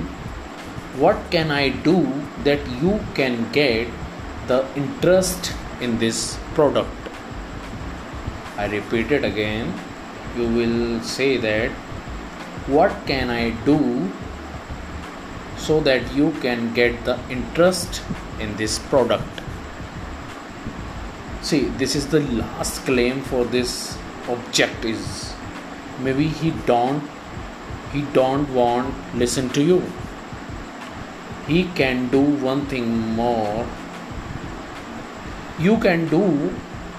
[1.02, 1.98] what can i do
[2.44, 3.88] that you can get
[4.48, 6.90] the interest in this product?
[8.56, 9.72] I repeat it again
[10.36, 11.70] you will say that
[12.76, 13.78] what can i do
[15.60, 18.02] so that you can get the interest
[18.38, 19.42] in this product?
[21.42, 23.96] See this is the last claim for this
[24.28, 25.34] object is
[25.98, 27.02] maybe he don't
[27.92, 29.82] he don't want listen to you.
[31.46, 32.88] He can do one thing
[33.20, 33.66] more.
[35.58, 36.22] You can do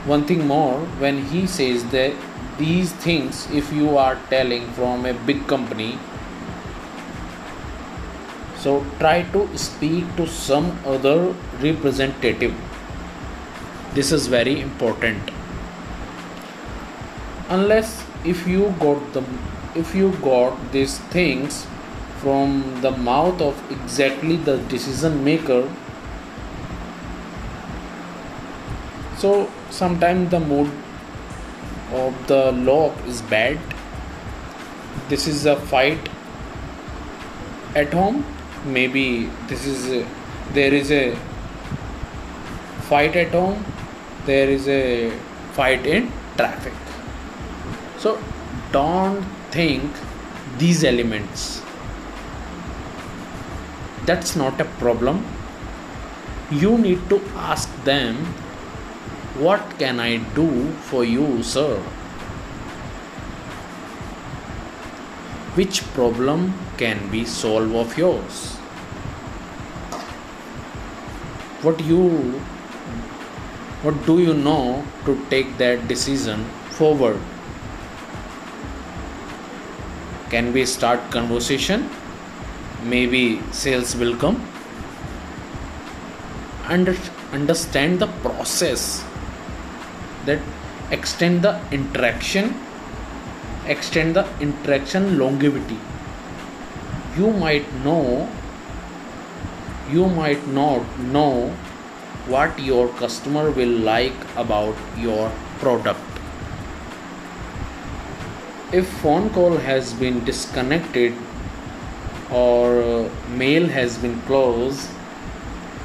[0.05, 2.13] one thing more when he says that
[2.63, 5.91] these things if you are telling from a big company
[8.61, 12.53] so try to speak to some other representative.
[13.95, 15.31] This is very important.
[17.49, 19.23] Unless if you got the
[19.75, 21.65] if you got these things
[22.19, 25.61] from the mouth of exactly the decision maker
[29.17, 29.31] so
[29.69, 30.69] sometimes the mood
[31.93, 33.59] of the lock is bad
[35.09, 36.09] this is a fight
[37.75, 38.23] at home.
[38.65, 40.07] Maybe this is a,
[40.53, 41.15] there is a
[42.89, 43.65] fight at home.
[44.25, 45.09] There is a
[45.53, 46.73] fight in traffic.
[47.97, 48.21] So
[48.71, 49.91] don't think
[50.57, 51.61] these elements
[54.05, 55.25] that's not a problem.
[56.49, 58.33] You need to ask them
[59.39, 61.77] what can i do for you sir?
[65.55, 68.55] Which problem can be solved of yours?
[71.61, 72.07] What you
[73.83, 76.45] what do you know to take that decision
[76.79, 77.19] forward?
[80.29, 81.89] Can we start conversation?
[82.83, 84.43] Maybe sales will come.
[86.67, 86.95] Under,
[87.33, 89.03] understand the process
[90.25, 90.39] that
[90.91, 92.53] extend the interaction
[93.67, 95.79] extend the interaction longevity.
[97.15, 98.29] You might know
[99.89, 101.49] you might not know
[102.27, 105.99] what your customer will like about your product.
[108.71, 111.13] If phone call has been disconnected
[112.31, 114.87] or uh, mail has been closed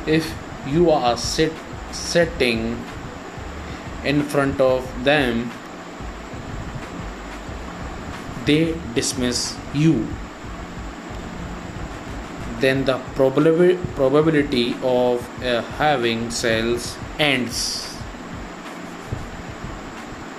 [0.07, 0.32] if
[0.68, 1.53] you are sit,
[1.91, 2.80] sitting
[4.05, 5.51] in front of them
[8.47, 10.07] they dismiss you.
[12.61, 17.93] Then the probability probability of uh, having sales ends.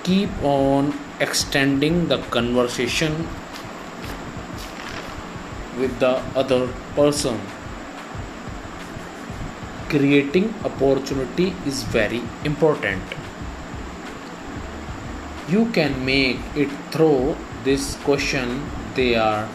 [0.02, 3.14] Keep on extending the conversation
[5.78, 7.38] with the other person.
[9.88, 13.17] Creating opportunity is very important
[15.48, 18.62] you can make it through this question
[18.94, 19.48] they are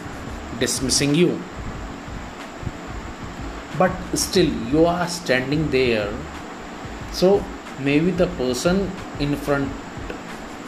[0.59, 1.39] dismissing you
[3.77, 6.11] but still you are standing there
[7.11, 7.43] so
[7.79, 9.69] maybe the person in front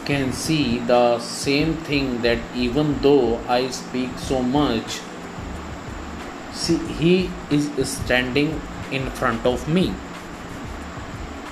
[0.06, 5.00] can see the same thing that even though I speak so much,
[6.52, 8.60] see, he is standing
[8.92, 9.92] in front of me.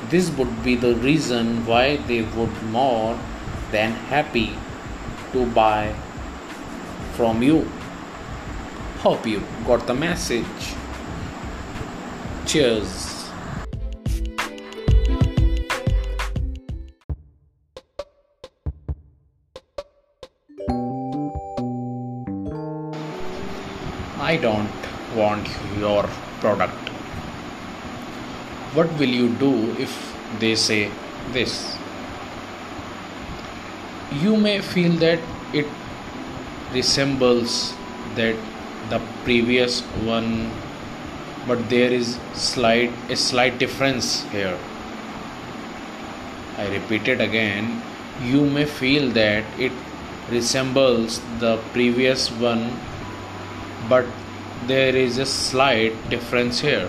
[0.09, 3.19] This would be the reason why they would more
[3.75, 4.51] than happy
[5.33, 5.93] to buy
[7.17, 7.69] from you.
[9.01, 10.69] Hope you got the message.
[12.47, 13.01] Cheers.
[24.21, 25.49] I don't want
[25.79, 26.05] your
[26.41, 26.91] product.
[28.79, 29.93] What will you do if
[30.39, 30.91] they say
[31.33, 31.84] this?
[34.23, 35.19] You may feel that
[35.53, 35.67] it
[36.73, 37.75] resembles
[38.15, 38.37] that
[38.91, 40.51] the previous one
[41.47, 44.59] but there is slight a slight difference here.
[46.57, 47.83] I repeat it again.
[48.23, 49.73] You may feel that it
[50.31, 52.71] resembles the previous one
[53.89, 54.07] but
[54.67, 56.89] there is a slight difference here.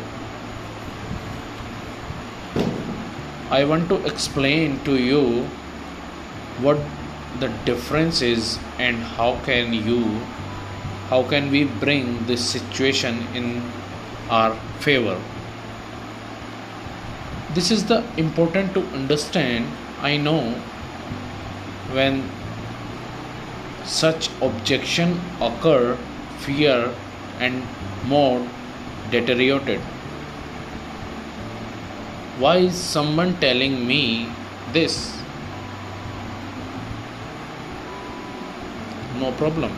[3.49, 5.47] I want to explain to you
[6.61, 6.79] what
[7.39, 10.01] the difference is and how can you
[11.09, 13.61] how can we bring this situation in
[14.29, 15.21] our favor?
[17.53, 19.67] This is the important to understand
[20.01, 20.41] i know
[21.97, 22.17] when
[23.85, 25.97] such objection occur
[26.39, 26.93] fear
[27.39, 27.63] and
[28.05, 28.47] more
[29.11, 29.79] deteriorated.
[32.39, 34.29] Why is someone telling me
[34.73, 35.17] this
[39.19, 39.71] no problem.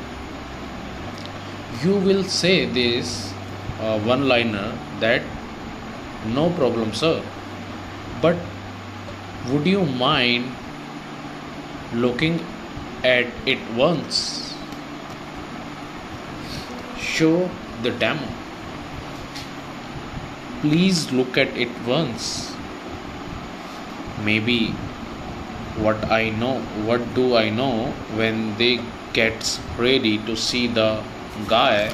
[1.83, 3.33] You will say this
[3.79, 5.21] uh, one liner that
[6.25, 7.21] no problem sir.
[8.21, 8.38] But
[9.49, 10.51] would you mind
[11.93, 12.39] looking
[13.03, 14.53] at it once?
[16.99, 17.49] Show
[17.83, 18.27] the demo.
[20.61, 22.53] Please look at it once.
[24.25, 24.73] Maybe
[25.85, 26.53] what i know
[26.89, 28.79] what do i know when they
[29.18, 30.89] gets ready to see the
[31.47, 31.89] guy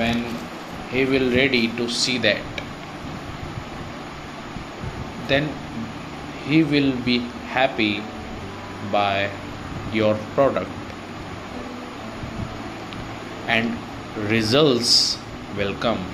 [0.00, 0.24] when
[0.90, 2.42] he will ready to see that.
[5.28, 5.48] Then
[6.46, 7.18] he will be
[7.56, 8.02] happy
[8.92, 9.30] by
[9.92, 10.70] your product.
[13.46, 13.76] And
[14.30, 15.18] results
[15.56, 16.04] will come.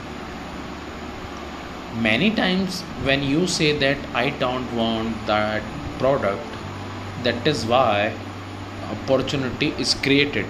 [2.00, 5.62] Many times when you say that i don't want that
[5.98, 6.54] product
[7.26, 8.14] that is why
[9.02, 10.46] opportunity is created.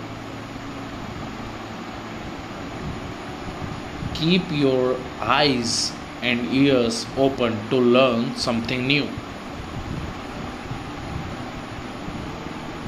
[4.15, 5.93] Keep your eyes
[6.23, 9.09] and ears open to learn something new.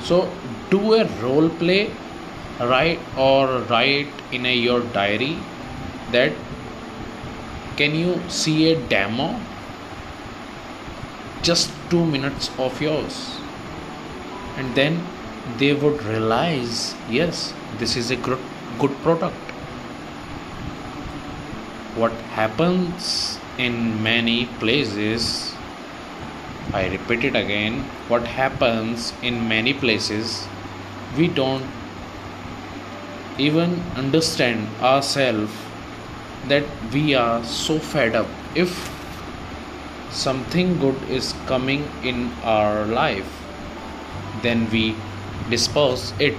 [0.03, 0.31] So
[0.71, 1.91] do a role play
[2.61, 5.39] write or write in a, your diary
[6.13, 6.33] that
[7.77, 9.41] can you see a demo?
[11.43, 13.39] Just 2 minutes of yours.
[14.57, 15.05] And then
[15.59, 18.39] they would realize yes this is a good,
[18.79, 19.37] good product.
[21.97, 25.55] What happens in many places
[26.73, 27.75] i repeat it again
[28.09, 30.49] what happens in many places
[31.17, 31.65] we don't
[33.39, 35.53] even understand ourselves
[36.49, 38.27] that we are so fed up.
[38.55, 38.91] If
[40.11, 43.27] something good is coming in our life
[44.43, 44.95] then we
[45.51, 46.37] disperse it.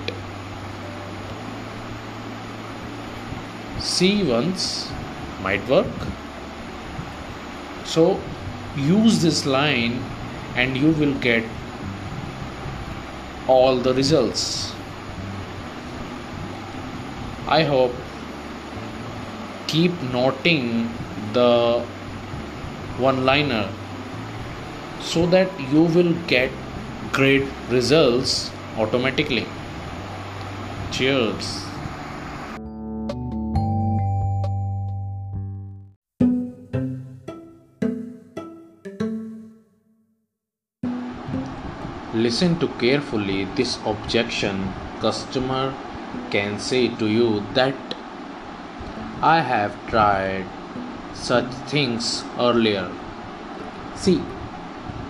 [3.79, 4.91] See once
[5.41, 6.07] might work.
[7.85, 8.19] So
[8.75, 10.03] use this line
[10.55, 11.43] and you will get
[13.47, 14.73] all the results.
[17.47, 17.93] I hope
[19.67, 20.89] keep noting
[21.33, 21.85] the
[22.97, 23.69] one liner
[25.01, 26.51] so that you will get
[27.11, 29.45] great results automatically
[30.91, 31.65] cheers
[42.15, 44.71] Listen to carefully this objection.
[45.01, 45.73] Customer
[46.31, 47.75] can say to you that
[49.21, 50.45] I have tried
[51.13, 52.89] such things earlier.
[53.95, 54.21] See,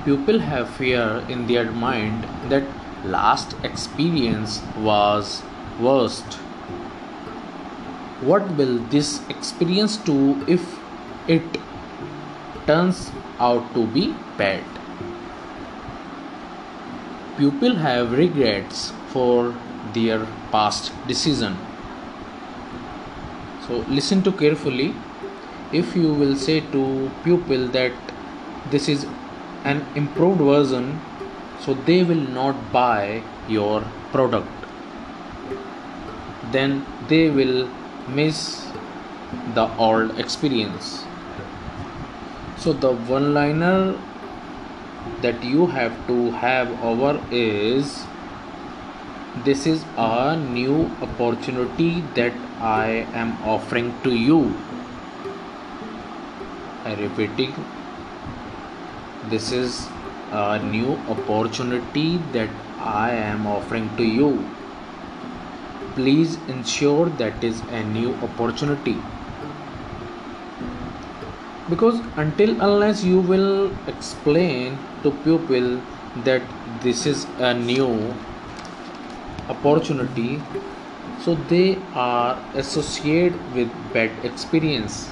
[0.03, 2.63] people have fear in their mind that
[3.05, 5.41] last experience was
[5.79, 6.39] worst.
[8.21, 10.79] What will this experience do if
[11.27, 11.59] it
[12.65, 14.63] turns out to be bad?
[17.37, 19.53] pupil have regrets for
[19.95, 20.19] their
[20.51, 21.57] past decision
[23.65, 24.93] so listen to carefully
[25.79, 26.83] if you will say to
[27.25, 28.13] pupil that
[28.71, 29.05] this is
[29.65, 30.87] an improved version
[31.65, 34.47] so they will not buy your product
[36.51, 37.67] then they will
[38.07, 38.41] miss
[39.53, 41.05] the old experience
[42.57, 43.95] so the one liner
[45.21, 48.05] that you have to have over is
[49.43, 54.55] this is a new opportunity that I am offering to you.
[56.85, 57.53] I repeating
[59.29, 59.87] this is
[60.31, 62.49] a new opportunity that
[62.79, 64.47] I am offering to you.
[65.95, 68.97] Please ensure that is a new opportunity
[71.69, 75.81] because until unless you will explain to pupil
[76.23, 76.43] that
[76.81, 78.13] this is a new
[79.49, 80.41] opportunity
[81.23, 85.09] so they are associated with bad experience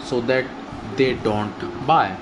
[0.00, 0.44] so that
[0.96, 2.16] they don't buy.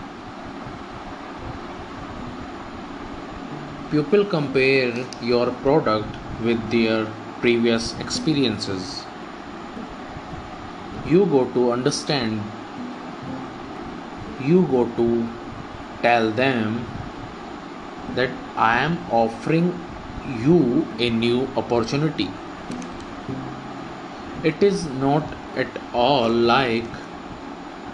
[3.90, 7.06] People compare your product with their
[7.40, 9.04] previous experiences.
[11.06, 12.40] You go to understand.
[14.40, 15.28] You go to
[16.00, 16.86] tell them
[18.14, 19.72] that I am offering
[20.44, 22.30] you a new opportunity.
[24.42, 25.22] It is not
[25.56, 27.01] at all like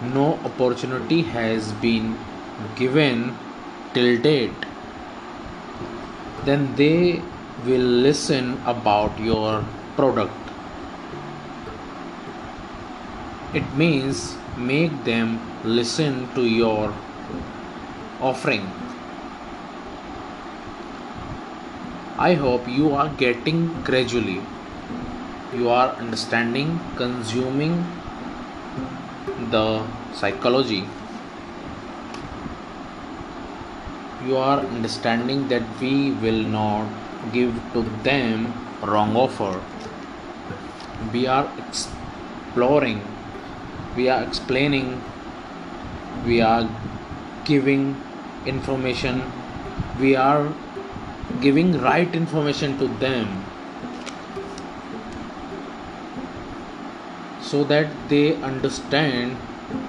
[0.01, 2.17] no opportunity has been
[2.75, 3.37] given
[3.93, 4.65] till date.
[6.45, 7.21] Then they
[7.65, 10.49] will listen about your product
[13.51, 16.93] it means make them listen to your
[18.21, 18.69] offering.
[22.19, 24.41] I hope you are getting gradually.
[25.55, 27.87] You are understanding, consuming
[29.49, 30.85] the psychology.
[34.25, 36.87] You are understanding that we will not
[37.31, 39.59] give to them wrong offer.
[41.13, 43.01] We are exploring
[43.95, 45.01] we are explaining
[46.25, 46.69] we are
[47.45, 47.95] giving
[48.45, 49.21] information
[49.99, 50.53] we are
[51.41, 53.48] giving right information to them
[57.49, 59.37] so that they understand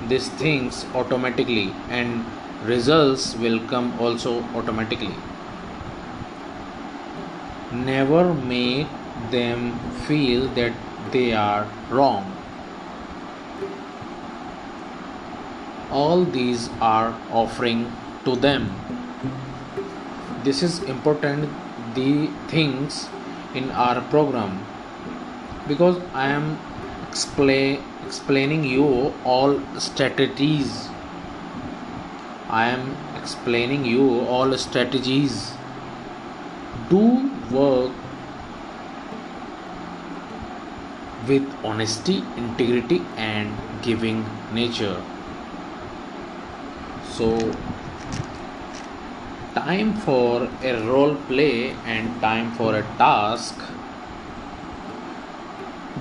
[0.09, 2.25] these things automatically and
[2.65, 5.15] results will come also automatically.
[7.73, 8.87] Never make
[9.31, 10.73] them feel that
[11.13, 12.37] they are wrong.
[15.91, 17.93] All these are offering
[18.25, 18.71] to them.
[20.45, 21.49] This is important
[21.95, 23.09] the things
[23.55, 24.61] in our program.
[25.69, 26.59] Because i am
[27.11, 30.89] explain, explaining you all strategies.
[32.49, 35.53] I am explaining you all strategies.
[36.89, 37.93] Do work
[41.27, 45.03] with honesty integrity and giving nature.
[47.17, 47.35] So
[49.55, 53.55] time for a role play and time for a task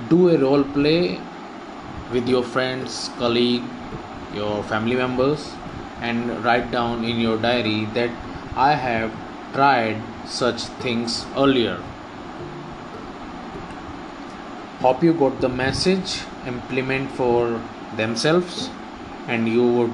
[0.10, 1.20] do a role play
[2.12, 3.64] with your friends colleague
[4.34, 5.52] your family members
[6.02, 8.10] and write down in your diary that
[8.56, 9.12] i have
[9.54, 11.78] tried such things earlier
[14.82, 17.62] hope you got the message implement for
[17.98, 18.70] themselves
[19.28, 19.94] and you would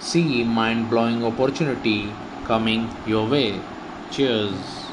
[0.00, 2.10] see mind blowing opportunity
[2.44, 3.60] coming your way.
[4.10, 4.87] Cheers.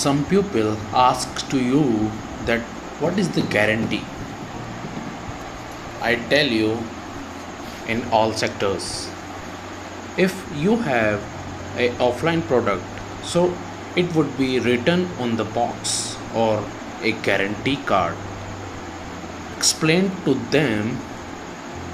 [0.00, 2.10] Some people ask to you
[2.46, 2.60] that
[3.04, 4.02] what is the guarantee?
[6.00, 6.78] I tell you
[7.86, 9.10] in all sectors.
[10.16, 11.20] If you have
[11.76, 12.82] a offline product
[13.22, 13.52] so
[13.94, 16.64] it would be written on the box or
[17.02, 18.16] a guarantee card
[19.58, 20.96] explain to them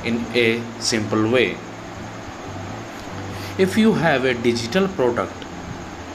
[0.04, 1.56] in a simple way
[3.58, 5.44] if you have a digital product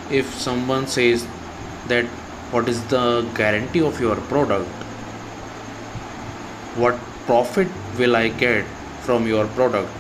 [0.10, 1.28] if someone says
[1.88, 2.06] that
[2.52, 4.70] what is the guarantee of your product?
[6.76, 7.68] What profit
[7.98, 8.66] will i get
[9.02, 9.92] from your product?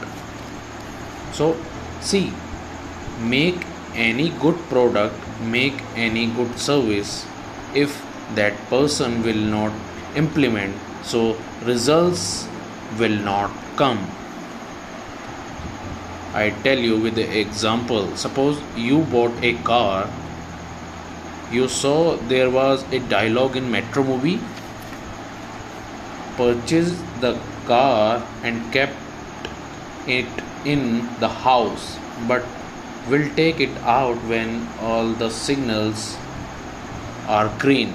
[1.33, 1.57] So
[2.01, 2.33] see
[3.19, 7.25] make any good product make any good service
[7.73, 8.05] if
[8.35, 9.71] that person will not
[10.15, 10.75] implement.
[11.03, 12.47] So results
[12.97, 13.99] will not come.
[16.33, 18.15] I tell you with the example.
[18.15, 20.09] Suppose you bought a car
[21.51, 24.39] you saw there was a dialogue in metro movie.
[26.37, 28.95] Purchased the car and kept
[30.07, 30.25] it
[30.65, 31.97] in the house
[32.27, 32.45] but
[33.09, 36.17] will take it out when all the signals
[37.27, 37.93] are green.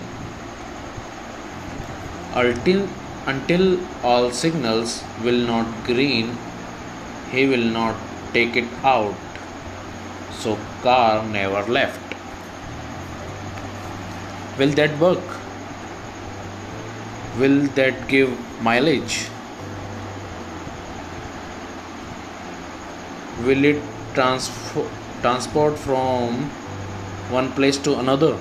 [2.34, 2.88] Until
[3.26, 6.36] until all signals will not green
[7.30, 7.96] he will not
[8.32, 9.14] take it out.
[10.32, 12.05] So car never left
[14.58, 15.24] will that work?
[17.38, 18.30] Will that give
[18.62, 19.28] mileage?
[23.44, 23.82] Will it
[24.14, 24.88] transfer,
[25.20, 26.44] transport from
[27.30, 28.36] one place to another?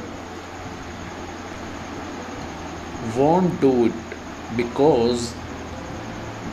[3.17, 4.15] Won't do it
[4.55, 5.33] because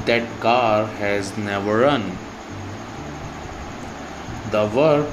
[0.06, 2.16] that car has never run.
[4.50, 5.06] The work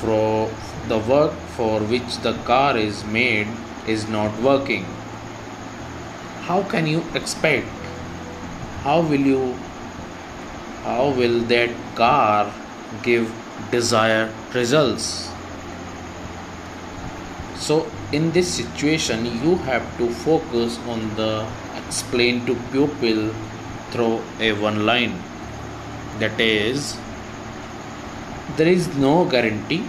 [0.00, 0.50] for
[0.88, 3.46] the work for which the car is made
[3.86, 4.84] is not working.
[6.42, 7.66] How can you expect?
[8.82, 9.54] How will you
[10.84, 12.52] how will that car
[13.02, 13.32] give
[13.70, 15.30] desired results?
[17.56, 23.34] So in this situation you have to focus on the explain to pupil
[23.90, 25.18] through a one line.
[26.20, 26.96] That is
[28.56, 29.84] there is no guarantee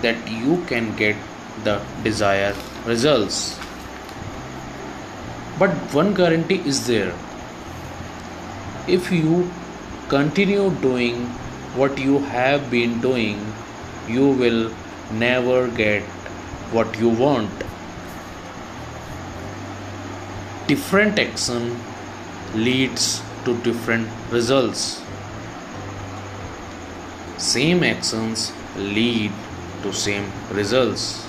[0.00, 1.16] that you can get
[1.64, 3.58] the desired results
[5.58, 5.70] but
[6.00, 7.14] one guarantee is there
[8.86, 9.50] if you
[10.08, 11.26] continue doing
[11.76, 13.38] what you have been doing,
[14.08, 14.72] you will
[15.12, 16.02] never get
[16.72, 17.50] what you want.
[20.68, 21.78] Different action
[22.54, 25.02] leads to different results.
[27.36, 29.32] Same actions lead
[29.82, 31.25] to same results.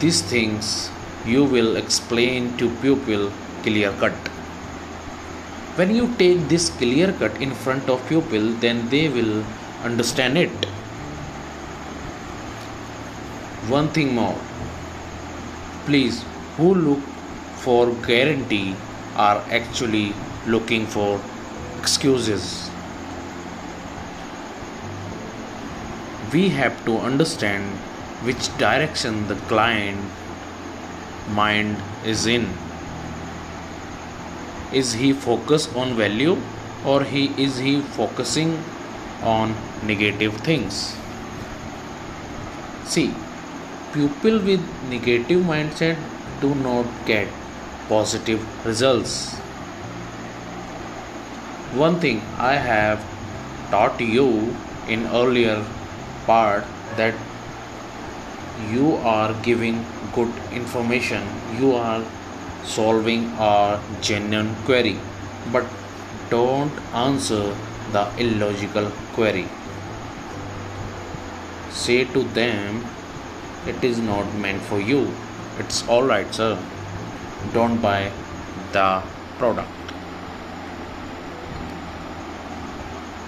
[0.00, 0.90] These things
[1.26, 3.30] you will explain to pupil
[3.62, 4.14] clear cut.
[5.76, 9.44] When you take this clear cut in front of pupil then they will
[9.84, 10.64] understand it.
[13.68, 14.38] One thing more.
[15.84, 16.24] Please
[16.56, 17.00] who look
[17.66, 18.74] for guarantee
[19.16, 20.14] are actually
[20.46, 21.20] looking for
[21.78, 22.70] excuses.
[26.32, 27.89] We have to understand
[28.22, 29.98] which direction the client
[31.28, 32.48] mind is in.
[34.72, 36.36] Is he focused on value
[36.84, 38.62] or he is he focusing
[39.22, 40.94] on negative things?
[42.84, 43.14] See
[43.92, 45.96] people with negative mindset
[46.40, 47.28] do not get
[47.88, 49.14] positive results.
[51.80, 53.02] One thing i have
[53.70, 54.28] taught you
[54.88, 55.64] in earlier
[56.26, 56.64] part
[56.96, 57.14] that
[58.68, 59.84] you are giving
[60.14, 61.22] good information.
[61.58, 62.04] You are
[62.64, 64.98] solving a genuine query.
[65.52, 65.66] But
[66.28, 67.56] don't answer
[67.92, 69.46] the illogical query.
[71.70, 72.84] Say to them
[73.66, 75.12] it is not meant for you.
[75.58, 76.58] It's all right sir.
[77.52, 78.12] Don't buy
[78.72, 79.02] the
[79.38, 79.70] product.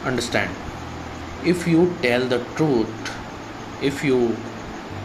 [0.05, 0.55] Understand.
[1.45, 3.12] If you tell the truth
[3.83, 4.37] if you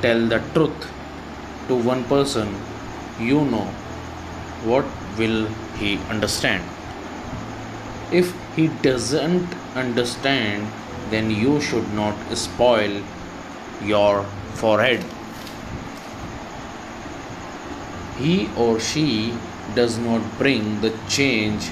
[0.01, 0.87] tell the truth
[1.67, 2.55] to one person
[3.19, 3.67] you know
[4.63, 4.85] what
[5.17, 6.63] will he understand?
[8.11, 10.67] If he doesn't understand,
[11.09, 13.01] then you should not spoil
[13.81, 14.23] your
[14.53, 15.03] forehead.
[18.17, 19.37] He or she
[19.75, 21.69] does not bring the change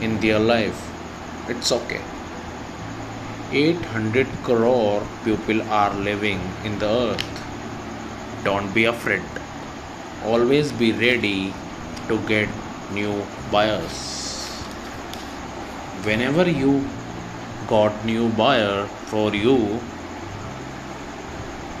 [0.00, 0.82] in their life.
[1.48, 2.02] It's okay.
[3.52, 7.35] 800 crore people are living in the earth.
[8.46, 9.22] Don't be afraid.
[10.24, 11.52] Always be ready
[12.06, 12.48] to get
[12.92, 13.14] new
[13.50, 13.96] buyers.
[16.04, 16.88] Whenever you
[17.66, 19.80] got new buyer for you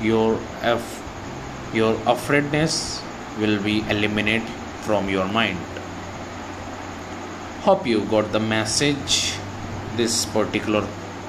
[0.02, 0.88] your f
[1.72, 3.00] your afraidness
[3.38, 4.48] will be eliminated
[4.88, 5.58] from your mind.
[7.68, 9.20] Hope you got the message
[10.02, 10.84] this particular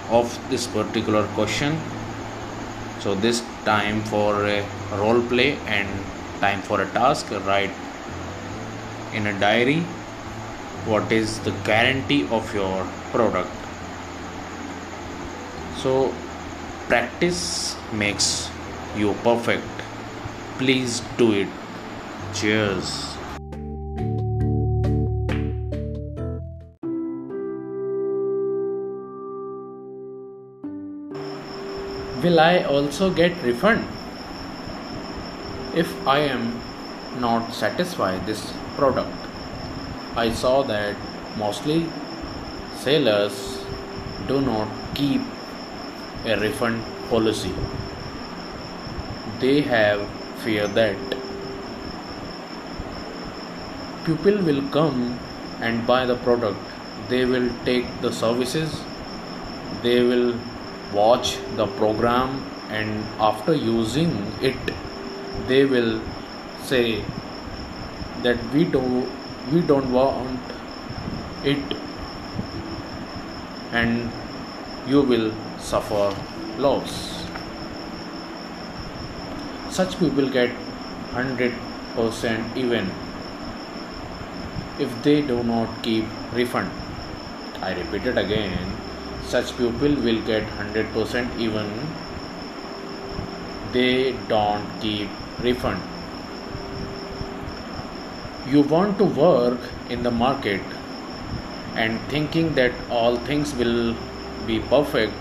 [0.10, 1.80] of this particular question
[3.08, 4.62] so this time for a
[5.02, 5.88] role play and
[6.42, 7.32] time for a task.
[7.46, 7.72] Write
[9.14, 9.80] in a diary
[10.92, 13.50] what is the guarantee of your product.
[15.78, 16.14] So
[16.90, 18.50] practice makes
[18.98, 19.86] you perfect.
[20.58, 21.48] Please do it.
[22.34, 23.17] Cheers
[32.28, 33.88] will i also get refund?
[35.86, 36.48] If i am
[37.28, 38.42] not satisfied this
[38.76, 39.28] product
[40.22, 40.96] i saw that
[41.42, 41.78] mostly
[42.84, 43.38] sellers
[44.28, 45.22] do not keep
[46.26, 47.54] a refund policy.
[49.40, 50.02] They have
[50.44, 51.16] fear that
[54.06, 55.20] people will come
[55.62, 56.60] and buy the product.
[57.10, 58.82] They will take the services.
[59.84, 60.34] They will
[60.94, 64.12] watch the program and after using
[64.42, 64.58] it
[65.48, 66.02] they will
[66.64, 67.04] say
[68.24, 69.08] that we don't
[69.52, 70.40] we don't want
[71.44, 71.76] it
[73.72, 74.12] and
[74.88, 76.16] you will suffer
[76.58, 77.26] loss.
[79.70, 80.52] Such people get
[81.12, 82.90] 100% even
[84.80, 86.72] if they do not keep refund.
[87.62, 88.77] I repeat it again
[89.30, 91.72] such people will get 100% even
[93.74, 95.10] they don't keep
[95.42, 95.82] refund.
[98.50, 99.60] You want to work
[99.90, 100.62] in the market
[101.76, 103.96] and thinking that all things will
[104.48, 105.14] be perfect.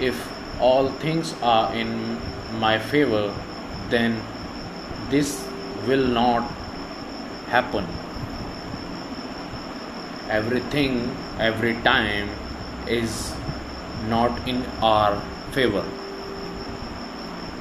[0.00, 0.26] If
[0.60, 2.18] all things are in
[2.58, 3.24] my favor
[3.90, 4.20] then
[5.10, 5.46] this
[5.86, 6.50] will not
[7.48, 7.86] happen.
[10.30, 12.30] Everything every time
[12.98, 13.32] is
[14.08, 15.20] not in our
[15.52, 15.84] favor.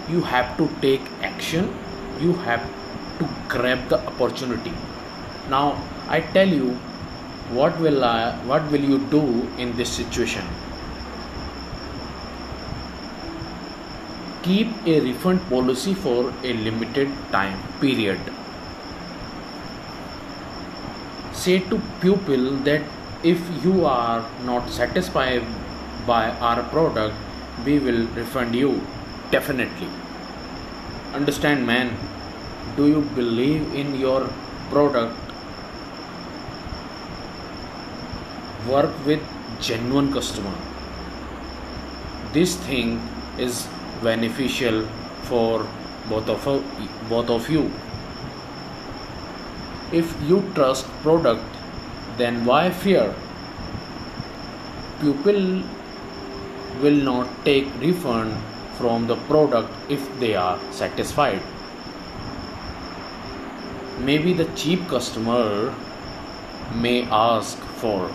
[0.09, 1.73] You have to take action.
[2.19, 2.61] You have
[3.19, 4.73] to grab the opportunity.
[5.49, 6.77] Now i tell you
[7.57, 9.21] what will I, what will you do
[9.57, 10.45] in this situation?
[14.43, 18.19] Keep a refund policy for a limited time period.
[21.33, 22.81] Say to pupil that
[23.23, 25.43] if you are not satisfied
[26.07, 27.15] by our product
[27.65, 28.81] we will refund you.
[29.31, 29.89] Definitely.
[31.13, 31.95] Understand man.
[32.77, 34.29] Do you believe in your
[34.69, 35.15] product?
[38.67, 39.21] Work with
[39.59, 40.53] genuine customer.
[42.31, 43.01] This thing
[43.37, 43.67] is
[44.01, 44.83] beneficial
[45.23, 45.67] for
[46.07, 46.45] both of
[47.09, 47.71] both of you.
[49.91, 51.58] If you trust product
[52.19, 53.15] then why fear?
[55.01, 55.63] People
[56.81, 58.35] will not take refund
[58.77, 61.41] from the product if they are satisfied.
[63.99, 65.73] Maybe the cheap customer
[66.75, 68.11] may ask for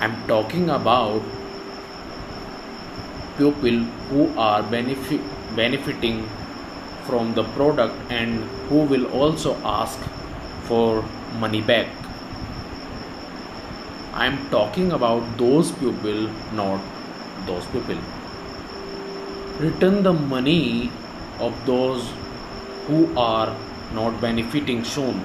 [0.00, 1.22] i'm talking about
[3.38, 3.78] people
[4.10, 5.20] who are benefit,
[5.56, 6.28] benefiting
[7.04, 9.98] from the product and who will also ask
[10.64, 11.02] for
[11.34, 11.88] money back.
[14.12, 16.80] I'm talking about those people not
[17.46, 17.98] those people.
[19.58, 20.90] Return the money
[21.40, 22.12] of those
[22.86, 23.56] who are
[23.92, 25.18] not benefiting soon.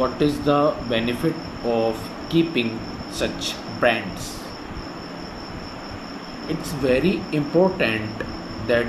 [0.00, 1.34] What is the benefit
[1.64, 1.96] of
[2.28, 2.78] keeping
[3.10, 4.38] such brands?
[6.48, 8.10] It's very important
[8.66, 8.86] that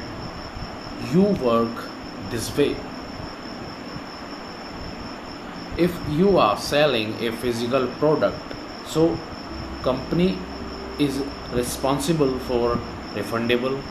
[1.13, 1.89] you work
[2.29, 2.75] this way
[5.87, 9.17] if you are selling a physical product so
[9.81, 10.37] company
[10.99, 11.21] is
[11.53, 12.77] responsible for
[13.13, 13.81] refundable.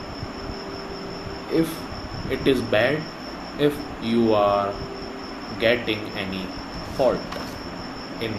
[1.51, 1.75] If
[2.29, 3.01] it is bad
[3.59, 4.73] if you are
[5.59, 6.45] getting any
[6.95, 7.19] fault
[8.21, 8.33] in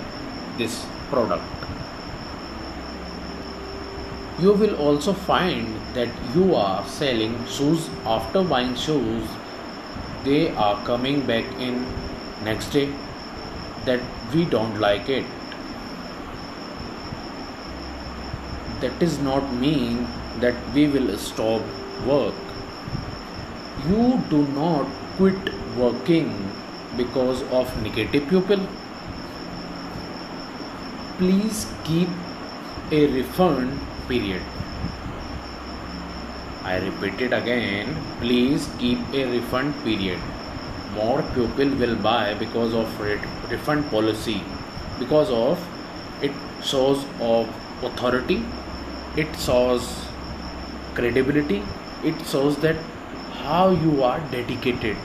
[0.57, 1.43] this product
[4.39, 7.91] you will also find that you are selling shoes.
[8.07, 9.29] After buying shoes
[10.25, 11.85] they are coming back in
[12.45, 12.89] next day
[13.85, 14.01] that
[14.35, 15.25] we don't like it.
[18.81, 20.07] That does not mean
[20.41, 21.63] that we will stop
[22.07, 22.35] work.
[23.89, 24.87] You do not
[25.17, 26.51] quit working
[26.97, 28.67] because of negative people
[31.21, 32.09] please keep
[32.91, 33.79] a refund
[34.09, 34.43] period.
[36.65, 37.95] I repeat it again.
[38.21, 40.19] Please keep a refund period
[40.95, 44.43] more people will buy because of it refund policy.
[44.99, 45.59] Because of
[46.23, 47.49] it shows of
[47.83, 48.43] authority
[49.17, 49.89] it shows
[50.95, 51.63] credibility
[52.05, 52.77] it shows that
[53.43, 54.97] how you are dedicated.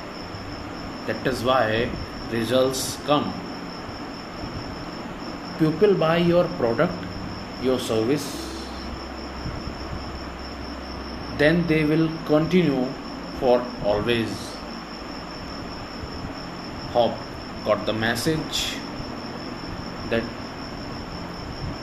[1.07, 1.89] That is why
[2.31, 3.33] results come.
[5.59, 6.93] People buy your product
[7.63, 8.25] your service
[11.37, 12.85] then they will continue
[13.39, 14.54] for always
[16.95, 18.75] got the message
[20.09, 20.23] that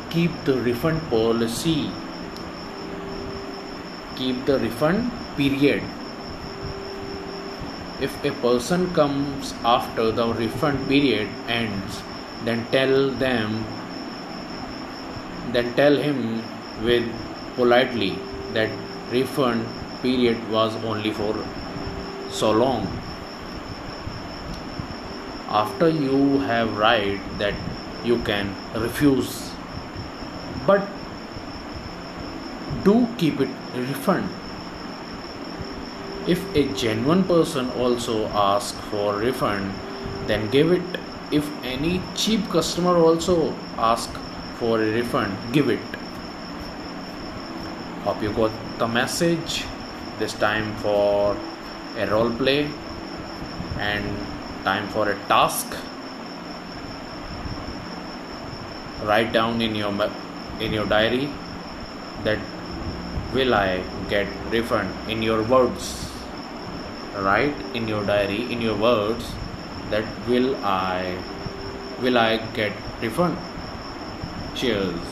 [0.08, 1.90] keep the refund policy.
[4.16, 5.82] Keep the refund period.
[8.00, 12.02] If a person comes after the refund period ends
[12.44, 13.64] then tell them
[15.52, 16.42] then tell him
[16.82, 17.04] with
[17.54, 18.18] politely
[18.54, 18.70] that
[19.10, 19.64] refund
[20.00, 21.32] period was only for
[22.30, 23.01] so long
[25.52, 27.54] after you have right that
[28.04, 29.50] you can refuse.
[30.66, 30.88] But
[32.84, 34.28] do keep it refund.
[36.26, 39.72] If a genuine person also asks for refund
[40.26, 40.82] then give it.
[41.30, 44.10] If any cheap customer also ask
[44.58, 45.80] for a refund give it.
[48.04, 49.64] Hope you got the message.
[50.18, 51.36] This time for
[51.96, 52.70] a role play.
[53.78, 54.31] And
[54.64, 55.76] time for a task.
[59.04, 59.92] Write down in your
[60.60, 61.28] in your diary
[62.24, 62.38] that
[63.34, 65.88] will i get refund in your words.
[67.16, 69.32] Write in your diary in your words
[69.90, 71.16] that will i
[72.00, 73.36] will i get refund.
[74.54, 75.11] Cheers